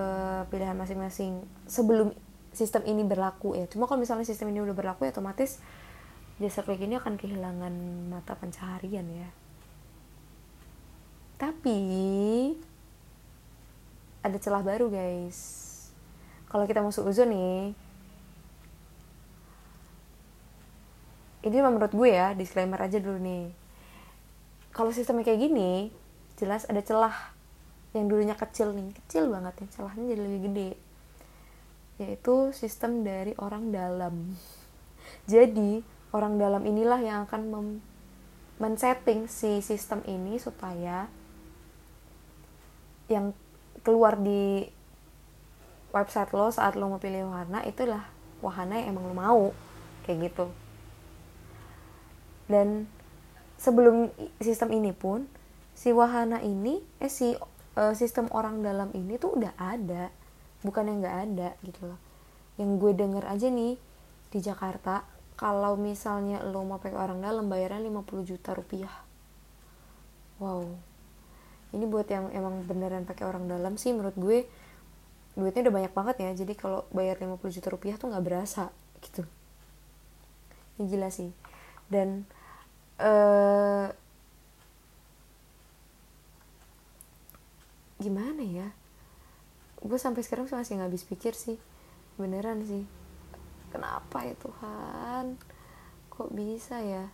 pilihan 0.53 0.77
masing-masing 0.77 1.41
sebelum 1.65 2.13
sistem 2.53 2.85
ini 2.85 3.03
berlaku 3.03 3.57
ya. 3.57 3.67
Cuma 3.67 3.89
kalau 3.89 4.03
misalnya 4.03 4.29
sistem 4.29 4.53
ini 4.53 4.61
udah 4.61 4.77
berlaku 4.77 5.09
ya 5.09 5.15
otomatis 5.15 5.59
jasa 6.41 6.65
klik 6.65 6.81
ini 6.81 6.97
akan 6.97 7.21
kehilangan 7.21 7.75
mata 8.09 8.33
pencaharian 8.37 9.05
ya. 9.09 9.29
Tapi 11.41 11.81
ada 14.21 14.37
celah 14.37 14.61
baru 14.61 14.93
guys. 14.93 15.69
Kalau 16.51 16.69
kita 16.69 16.85
masuk 16.85 17.09
uzon 17.09 17.33
nih 17.33 17.73
ini 21.41 21.57
menurut 21.65 21.93
gue 21.93 22.11
ya 22.13 22.37
disclaimer 22.37 22.77
aja 22.77 23.01
dulu 23.01 23.17
nih. 23.17 23.49
Kalau 24.77 24.93
sistemnya 24.93 25.25
kayak 25.25 25.41
gini 25.41 25.89
jelas 26.37 26.69
ada 26.69 26.81
celah 26.85 27.30
yang 27.91 28.07
dulunya 28.07 28.39
kecil 28.39 28.71
nih 28.71 28.95
kecil 29.03 29.35
banget 29.35 29.67
ya 29.67 29.67
celahnya 29.75 30.15
jadi 30.15 30.23
lebih 30.23 30.41
gede. 30.51 30.71
Yaitu 32.01 32.55
sistem 32.55 33.03
dari 33.03 33.35
orang 33.37 33.75
dalam. 33.75 34.39
Jadi 35.27 35.83
orang 36.15 36.39
dalam 36.39 36.63
inilah 36.63 37.01
yang 37.03 37.19
akan 37.27 37.43
mem 37.51 37.69
men-setting 38.61 39.25
si 39.25 39.65
sistem 39.65 40.05
ini 40.05 40.37
supaya 40.37 41.09
yang 43.09 43.33
keluar 43.81 44.21
di 44.21 44.69
website 45.91 46.31
lo 46.37 46.53
saat 46.53 46.77
lo 46.77 46.93
mau 46.93 47.01
pilih 47.01 47.27
wahana 47.27 47.65
itulah 47.65 48.05
wahana 48.45 48.79
yang 48.79 48.95
emang 48.95 49.05
lo 49.11 49.17
mau. 49.17 49.45
Kayak 50.07 50.31
gitu. 50.31 50.47
Dan 52.47 52.87
sebelum 53.59 54.11
sistem 54.39 54.73
ini 54.73 54.95
pun 54.95 55.27
si 55.75 55.93
wahana 55.93 56.43
ini 56.43 56.83
eh 56.99 57.13
si 57.13 57.37
uh, 57.79 57.95
sistem 57.95 58.27
orang 58.35 58.65
dalam 58.65 58.91
ini 58.97 59.21
tuh 59.21 59.37
udah 59.39 59.55
ada 59.61 60.11
bukan 60.65 60.89
yang 60.89 60.99
nggak 61.05 61.19
ada 61.31 61.49
gitu 61.63 61.91
loh. 61.91 62.01
Yang 62.59 62.71
gue 62.81 62.93
denger 62.97 63.25
aja 63.27 63.47
nih 63.51 63.75
di 64.31 64.39
Jakarta 64.39 65.03
kalau 65.41 65.75
misalnya 65.81 66.45
lo 66.45 66.63
mau 66.69 66.77
pakai 66.77 66.97
orang 66.97 67.25
dalam 67.25 67.49
bayarnya 67.49 67.89
50 67.89 68.29
juta 68.29 68.53
rupiah. 68.53 68.93
Wow. 70.37 70.69
Ini 71.71 71.85
buat 71.87 72.09
yang 72.11 72.29
emang 72.35 72.67
beneran 72.67 73.07
pakai 73.07 73.25
orang 73.25 73.47
dalam 73.47 73.79
sih 73.79 73.95
menurut 73.95 74.17
gue 74.19 74.45
duitnya 75.39 75.71
udah 75.71 75.75
banyak 75.81 75.93
banget 75.95 76.17
ya. 76.21 76.31
Jadi 76.45 76.53
kalau 76.59 76.85
bayar 76.93 77.17
50 77.17 77.41
juta 77.57 77.69
rupiah 77.73 77.97
tuh 77.97 78.13
nggak 78.13 78.25
berasa 78.25 78.69
gitu. 79.01 79.25
Ini 80.77 80.85
gila 80.91 81.09
sih. 81.09 81.33
Dan 81.89 82.29
uh, 83.01 83.89
gimana 88.01 88.41
ya? 88.41 88.73
Gue 89.81 90.01
sampai 90.01 90.25
sekarang 90.25 90.49
masih 90.49 90.81
nggak 90.81 90.89
habis 90.89 91.05
pikir 91.05 91.37
sih. 91.37 91.61
Beneran 92.17 92.65
sih. 92.65 92.89
Kenapa 93.71 94.25
ya 94.25 94.35
Tuhan? 94.41 95.37
Kok 96.11 96.33
bisa 96.33 96.81
ya? 96.81 97.13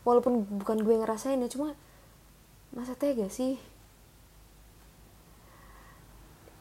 Walaupun 0.00 0.48
bukan 0.48 0.80
gue 0.80 0.96
ngerasain 0.96 1.40
ya 1.40 1.48
cuma 1.52 1.76
masa 2.72 2.96
tega 2.96 3.28
sih? 3.28 3.60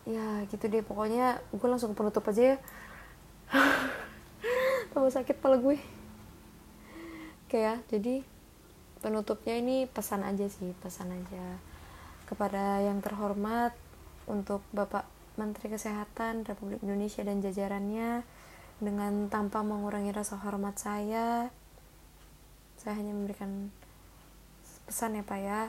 Ya 0.04 0.44
gitu 0.52 0.68
deh. 0.68 0.84
Pokoknya 0.84 1.40
gue 1.56 1.68
langsung 1.70 1.96
penutup 1.96 2.28
aja 2.28 2.56
ya. 2.56 2.58
Tambah 4.92 5.12
sakit 5.14 5.40
pala 5.40 5.56
gue. 5.56 5.80
Kayak 7.48 7.86
jadi 7.88 8.28
penutupnya 9.00 9.56
ini 9.60 9.88
pesan 9.88 10.28
aja 10.28 10.48
sih 10.52 10.76
pesan 10.84 11.16
aja 11.16 11.60
kepada 12.28 12.84
yang 12.84 13.02
terhormat 13.02 13.74
untuk 14.30 14.62
Bapak 14.70 15.08
Menteri 15.40 15.74
Kesehatan 15.74 16.46
Republik 16.46 16.84
Indonesia 16.86 17.26
dan 17.26 17.42
jajarannya 17.42 18.22
dengan 18.80 19.28
tanpa 19.28 19.66
mengurangi 19.66 20.14
rasa 20.14 20.40
hormat 20.40 20.78
saya. 20.78 21.52
Saya 22.80 22.96
hanya 22.96 23.12
memberikan 23.12 23.72
pesan 24.88 25.20
ya 25.20 25.24
Pak 25.26 25.40
ya. 25.40 25.62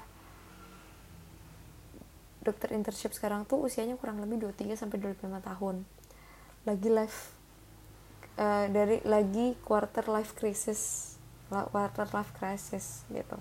Dokter 2.41 2.73
internship 2.73 3.13
sekarang 3.13 3.45
tuh 3.47 3.63
usianya 3.65 3.97
kurang 3.97 4.21
lebih 4.21 4.53
23 4.53 4.79
sampai 4.79 4.99
25 5.01 5.27
tahun. 5.41 5.77
Lagi 6.69 6.89
life 6.93 7.33
uh, 8.37 8.67
dari 8.69 9.01
lagi 9.07 9.57
quarter 9.65 10.07
life 10.13 10.37
crisis 10.37 11.10
quarter 11.51 12.07
life 12.15 12.33
crisis 12.39 13.03
gitu 13.11 13.37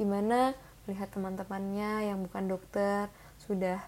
di 0.00 0.08
mana 0.08 0.56
melihat 0.88 1.12
teman-temannya 1.14 2.10
yang 2.10 2.24
bukan 2.26 2.50
dokter 2.50 3.06
sudah 3.38 3.78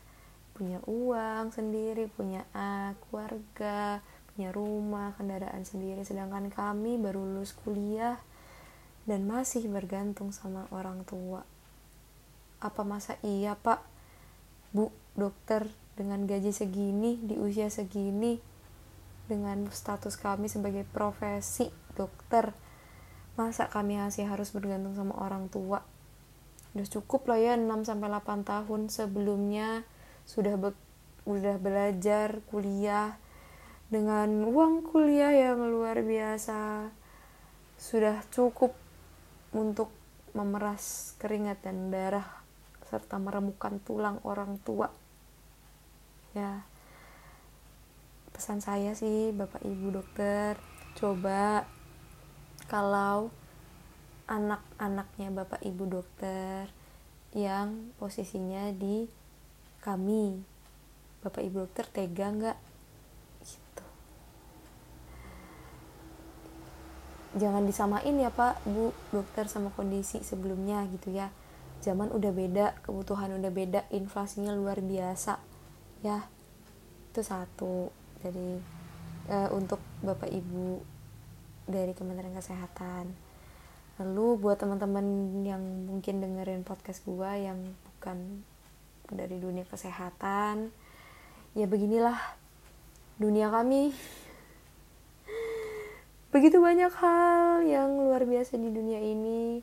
punya 0.55 0.79
uang 0.87 1.51
sendiri, 1.51 2.07
punya 2.07 2.47
A, 2.55 2.95
keluarga, 2.95 3.99
punya 4.31 4.55
rumah, 4.55 5.11
kendaraan 5.19 5.67
sendiri. 5.67 6.07
Sedangkan 6.07 6.47
kami 6.47 6.95
baru 6.95 7.27
lulus 7.27 7.51
kuliah 7.51 8.23
dan 9.05 9.27
masih 9.27 9.67
bergantung 9.67 10.31
sama 10.31 10.71
orang 10.71 11.03
tua. 11.03 11.43
Apa 12.63 12.87
masa 12.87 13.19
iya 13.27 13.59
pak, 13.59 13.83
bu, 14.71 14.95
dokter 15.19 15.67
dengan 15.99 16.23
gaji 16.31 16.55
segini, 16.55 17.19
di 17.19 17.35
usia 17.35 17.67
segini, 17.67 18.39
dengan 19.27 19.67
status 19.75 20.15
kami 20.15 20.47
sebagai 20.47 20.87
profesi 20.87 21.67
dokter, 21.99 22.55
masa 23.35 23.67
kami 23.67 23.99
masih 23.99 24.27
harus 24.31 24.55
bergantung 24.55 24.95
sama 24.95 25.15
orang 25.19 25.51
tua? 25.51 25.83
Udah 26.75 26.87
cukup 26.91 27.31
lah 27.31 27.39
ya 27.39 27.55
6-8 27.55 28.43
tahun 28.43 28.81
sebelumnya. 28.91 29.87
Sudah 30.27 30.59
be 30.59 30.71
udah 31.25 31.57
belajar 31.57 32.45
kuliah 32.53 33.17
dengan 33.89 34.45
uang 34.45 34.85
kuliah 34.87 35.33
yang 35.33 35.63
luar 35.71 36.03
biasa. 36.03 36.91
Sudah 37.79 38.23
cukup 38.35 38.75
untuk 39.55 39.91
memeras 40.35 41.15
keringat 41.23 41.63
dan 41.63 41.95
darah 41.95 42.27
serta 42.91 43.23
meremukan 43.23 43.79
tulang 43.83 44.19
orang 44.27 44.59
tua. 44.63 44.91
Ya 46.35 46.67
pesan 48.35 48.59
saya 48.59 48.99
sih 48.99 49.31
bapak 49.31 49.63
ibu 49.63 49.95
dokter 49.95 50.59
coba 50.99 51.63
kalau 52.75 53.31
anak-anaknya 54.27 55.31
bapak 55.31 55.63
ibu 55.63 55.87
dokter 55.87 56.67
yang 57.31 57.95
posisinya 58.03 58.75
di 58.75 59.07
kami 59.79 60.43
bapak 61.23 61.47
ibu 61.47 61.63
dokter 61.63 61.87
tega 61.87 62.35
nggak? 62.35 62.59
Gitu. 63.47 63.87
Jangan 67.39 67.63
disamain 67.63 68.19
ya 68.19 68.35
pak 68.35 68.59
bu 68.67 68.91
dokter 69.15 69.47
sama 69.47 69.71
kondisi 69.71 70.27
sebelumnya 70.27 70.83
gitu 70.91 71.15
ya. 71.15 71.31
Zaman 71.79 72.11
udah 72.11 72.33
beda 72.35 72.67
kebutuhan 72.83 73.39
udah 73.39 73.55
beda 73.55 73.87
inflasinya 73.95 74.51
luar 74.51 74.83
biasa 74.83 75.39
ya. 76.03 76.27
Itu 77.15 77.23
satu. 77.23 77.95
Dari 78.19 78.59
uh, 79.31 79.53
untuk 79.55 79.79
bapak 80.03 80.33
ibu 80.33 80.94
dari 81.65 81.97
Kementerian 81.97 82.37
Kesehatan. 82.37 83.15
Lalu 84.03 84.27
buat 84.43 84.59
teman-teman 84.59 85.07
yang 85.47 85.63
mungkin 85.87 86.19
dengerin 86.19 86.67
podcast 86.67 87.07
gua 87.07 87.39
yang 87.39 87.63
bukan 87.87 88.43
dari 89.13 89.37
dunia 89.39 89.69
kesehatan 89.69 90.73
ya 91.55 91.71
beginilah 91.71 92.19
dunia 93.17 93.49
kami. 93.55 93.95
Begitu 96.35 96.59
banyak 96.59 96.91
hal 96.99 97.63
yang 97.63 97.95
luar 97.95 98.27
biasa 98.27 98.59
di 98.59 98.69
dunia 98.75 98.99
ini 98.99 99.63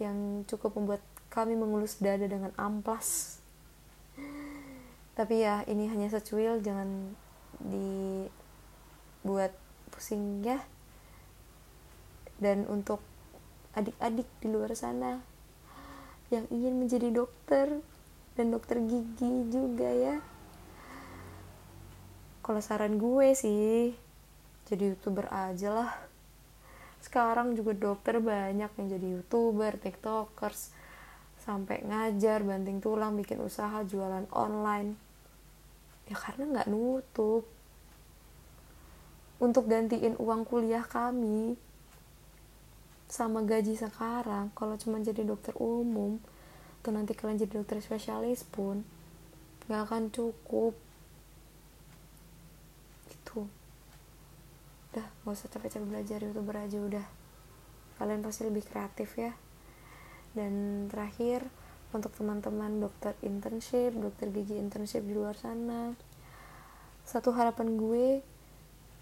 yang 0.00 0.48
cukup 0.48 0.72
membuat 0.80 1.04
kami 1.28 1.52
mengelus 1.54 2.00
dada 2.00 2.24
dengan 2.24 2.56
amplas. 2.56 3.38
Tapi 5.12 5.44
ya 5.44 5.60
ini 5.68 5.84
hanya 5.92 6.08
secuil 6.08 6.64
jangan 6.64 7.12
dibuat 7.60 9.52
pusing 9.92 10.40
ya 10.40 10.64
dan 12.40 12.64
untuk 12.66 13.04
adik-adik 13.76 14.26
di 14.42 14.48
luar 14.50 14.72
sana 14.74 15.22
yang 16.32 16.48
ingin 16.50 16.80
menjadi 16.80 17.12
dokter 17.12 17.78
dan 18.34 18.46
dokter 18.50 18.80
gigi 18.82 19.52
juga 19.52 19.90
ya. 19.92 20.16
Kalau 22.40 22.60
saran 22.64 22.96
gue 22.96 23.36
sih 23.36 23.94
jadi 24.66 24.96
youtuber 24.96 25.28
aja 25.30 25.70
lah. 25.70 25.92
Sekarang 27.04 27.52
juga 27.54 27.76
dokter 27.76 28.18
banyak 28.18 28.70
yang 28.74 28.86
jadi 28.88 29.06
youtuber 29.20 29.76
tiktokers 29.76 30.72
sampai 31.40 31.82
ngajar 31.82 32.44
banting 32.44 32.78
tulang 32.78 33.18
bikin 33.18 33.42
usaha 33.42 33.82
jualan 33.84 34.24
online. 34.30 34.94
Ya 36.06 36.16
karena 36.16 36.44
nggak 36.58 36.68
nutup. 36.70 37.44
Untuk 39.40 39.66
gantiin 39.66 40.20
uang 40.20 40.44
kuliah 40.44 40.84
kami 40.84 41.56
sama 43.10 43.42
gaji 43.42 43.74
sekarang 43.74 44.54
kalau 44.54 44.78
cuma 44.78 45.02
jadi 45.02 45.26
dokter 45.26 45.50
umum 45.58 46.22
atau 46.80 46.94
nanti 46.94 47.12
kalian 47.12 47.42
jadi 47.42 47.58
dokter 47.58 47.82
spesialis 47.82 48.46
pun 48.46 48.86
gak 49.66 49.90
akan 49.90 50.14
cukup. 50.14 50.78
Itu 53.10 53.50
udah 54.94 55.06
gak 55.26 55.34
usah 55.34 55.50
capek-capek 55.50 55.86
belajar 55.90 56.18
youtuber 56.22 56.56
aja 56.56 56.78
udah. 56.78 57.06
Kalian 57.98 58.22
pasti 58.22 58.46
lebih 58.46 58.62
kreatif 58.64 59.18
ya. 59.18 59.34
Dan 60.30 60.86
terakhir 60.86 61.50
untuk 61.90 62.14
teman-teman 62.14 62.78
dokter 62.78 63.18
internship 63.26 63.90
dokter 63.98 64.30
gigi 64.30 64.54
internship 64.54 65.02
di 65.02 65.14
luar 65.14 65.34
sana 65.34 65.90
satu 67.02 67.34
harapan 67.34 67.74
gue 67.74 68.22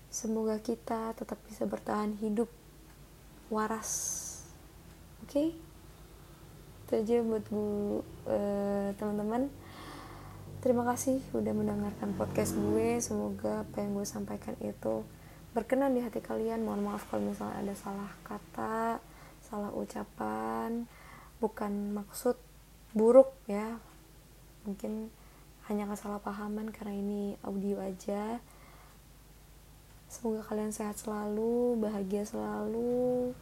semoga 0.08 0.56
kita 0.56 1.12
tetap 1.12 1.36
bisa 1.44 1.68
bertahan 1.68 2.16
hidup 2.16 2.48
waras. 3.48 3.90
Oke? 5.24 5.32
Okay? 5.32 5.48
itu 6.88 7.04
aja 7.04 7.20
buat 7.20 7.44
gue 7.52 8.00
uh, 8.32 8.88
teman-teman. 8.96 9.52
Terima 10.64 10.88
kasih 10.88 11.20
udah 11.36 11.52
mendengarkan 11.52 12.16
podcast 12.16 12.56
gue. 12.56 12.96
Semoga 13.04 13.60
apa 13.60 13.84
yang 13.84 13.92
gue 13.92 14.08
sampaikan 14.08 14.56
itu 14.64 15.04
berkenan 15.52 15.92
di 15.92 16.00
hati 16.00 16.24
kalian. 16.24 16.64
Mohon 16.64 16.88
maaf 16.88 17.04
kalau 17.12 17.28
misalnya 17.28 17.60
ada 17.60 17.74
salah 17.76 18.08
kata 18.24 19.04
salah 19.44 19.68
ucapan. 19.76 20.88
Bukan 21.44 21.92
maksud 21.92 22.40
buruk 22.96 23.36
ya. 23.44 23.76
Mungkin 24.64 25.12
hanya 25.68 25.92
kesalahpahaman 25.92 26.72
karena 26.72 26.96
ini 26.96 27.36
audio 27.44 27.84
aja 27.84 28.40
semoga 30.08 30.42
kalian 30.48 30.72
sehat 30.72 30.96
selalu 30.96 31.76
bahagia 31.78 32.24
selalu 32.24 33.36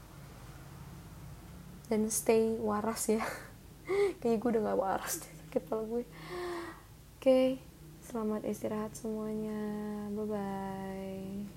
dan 1.87 2.11
stay 2.11 2.59
waras 2.59 3.07
ya. 3.07 3.23
Kayaknya 4.19 4.39
gue 4.43 4.51
udah 4.51 4.63
gak 4.67 4.81
waras 4.83 5.15
deh 5.23 5.37
sakit 5.57 5.73
kepala 5.73 5.83
gue 5.89 6.05
oke 6.05 6.05
okay. 7.17 7.49
selamat 8.05 8.45
istirahat 8.45 8.93
semuanya. 8.93 9.57
Bye 10.13 10.27
bye 10.29 11.56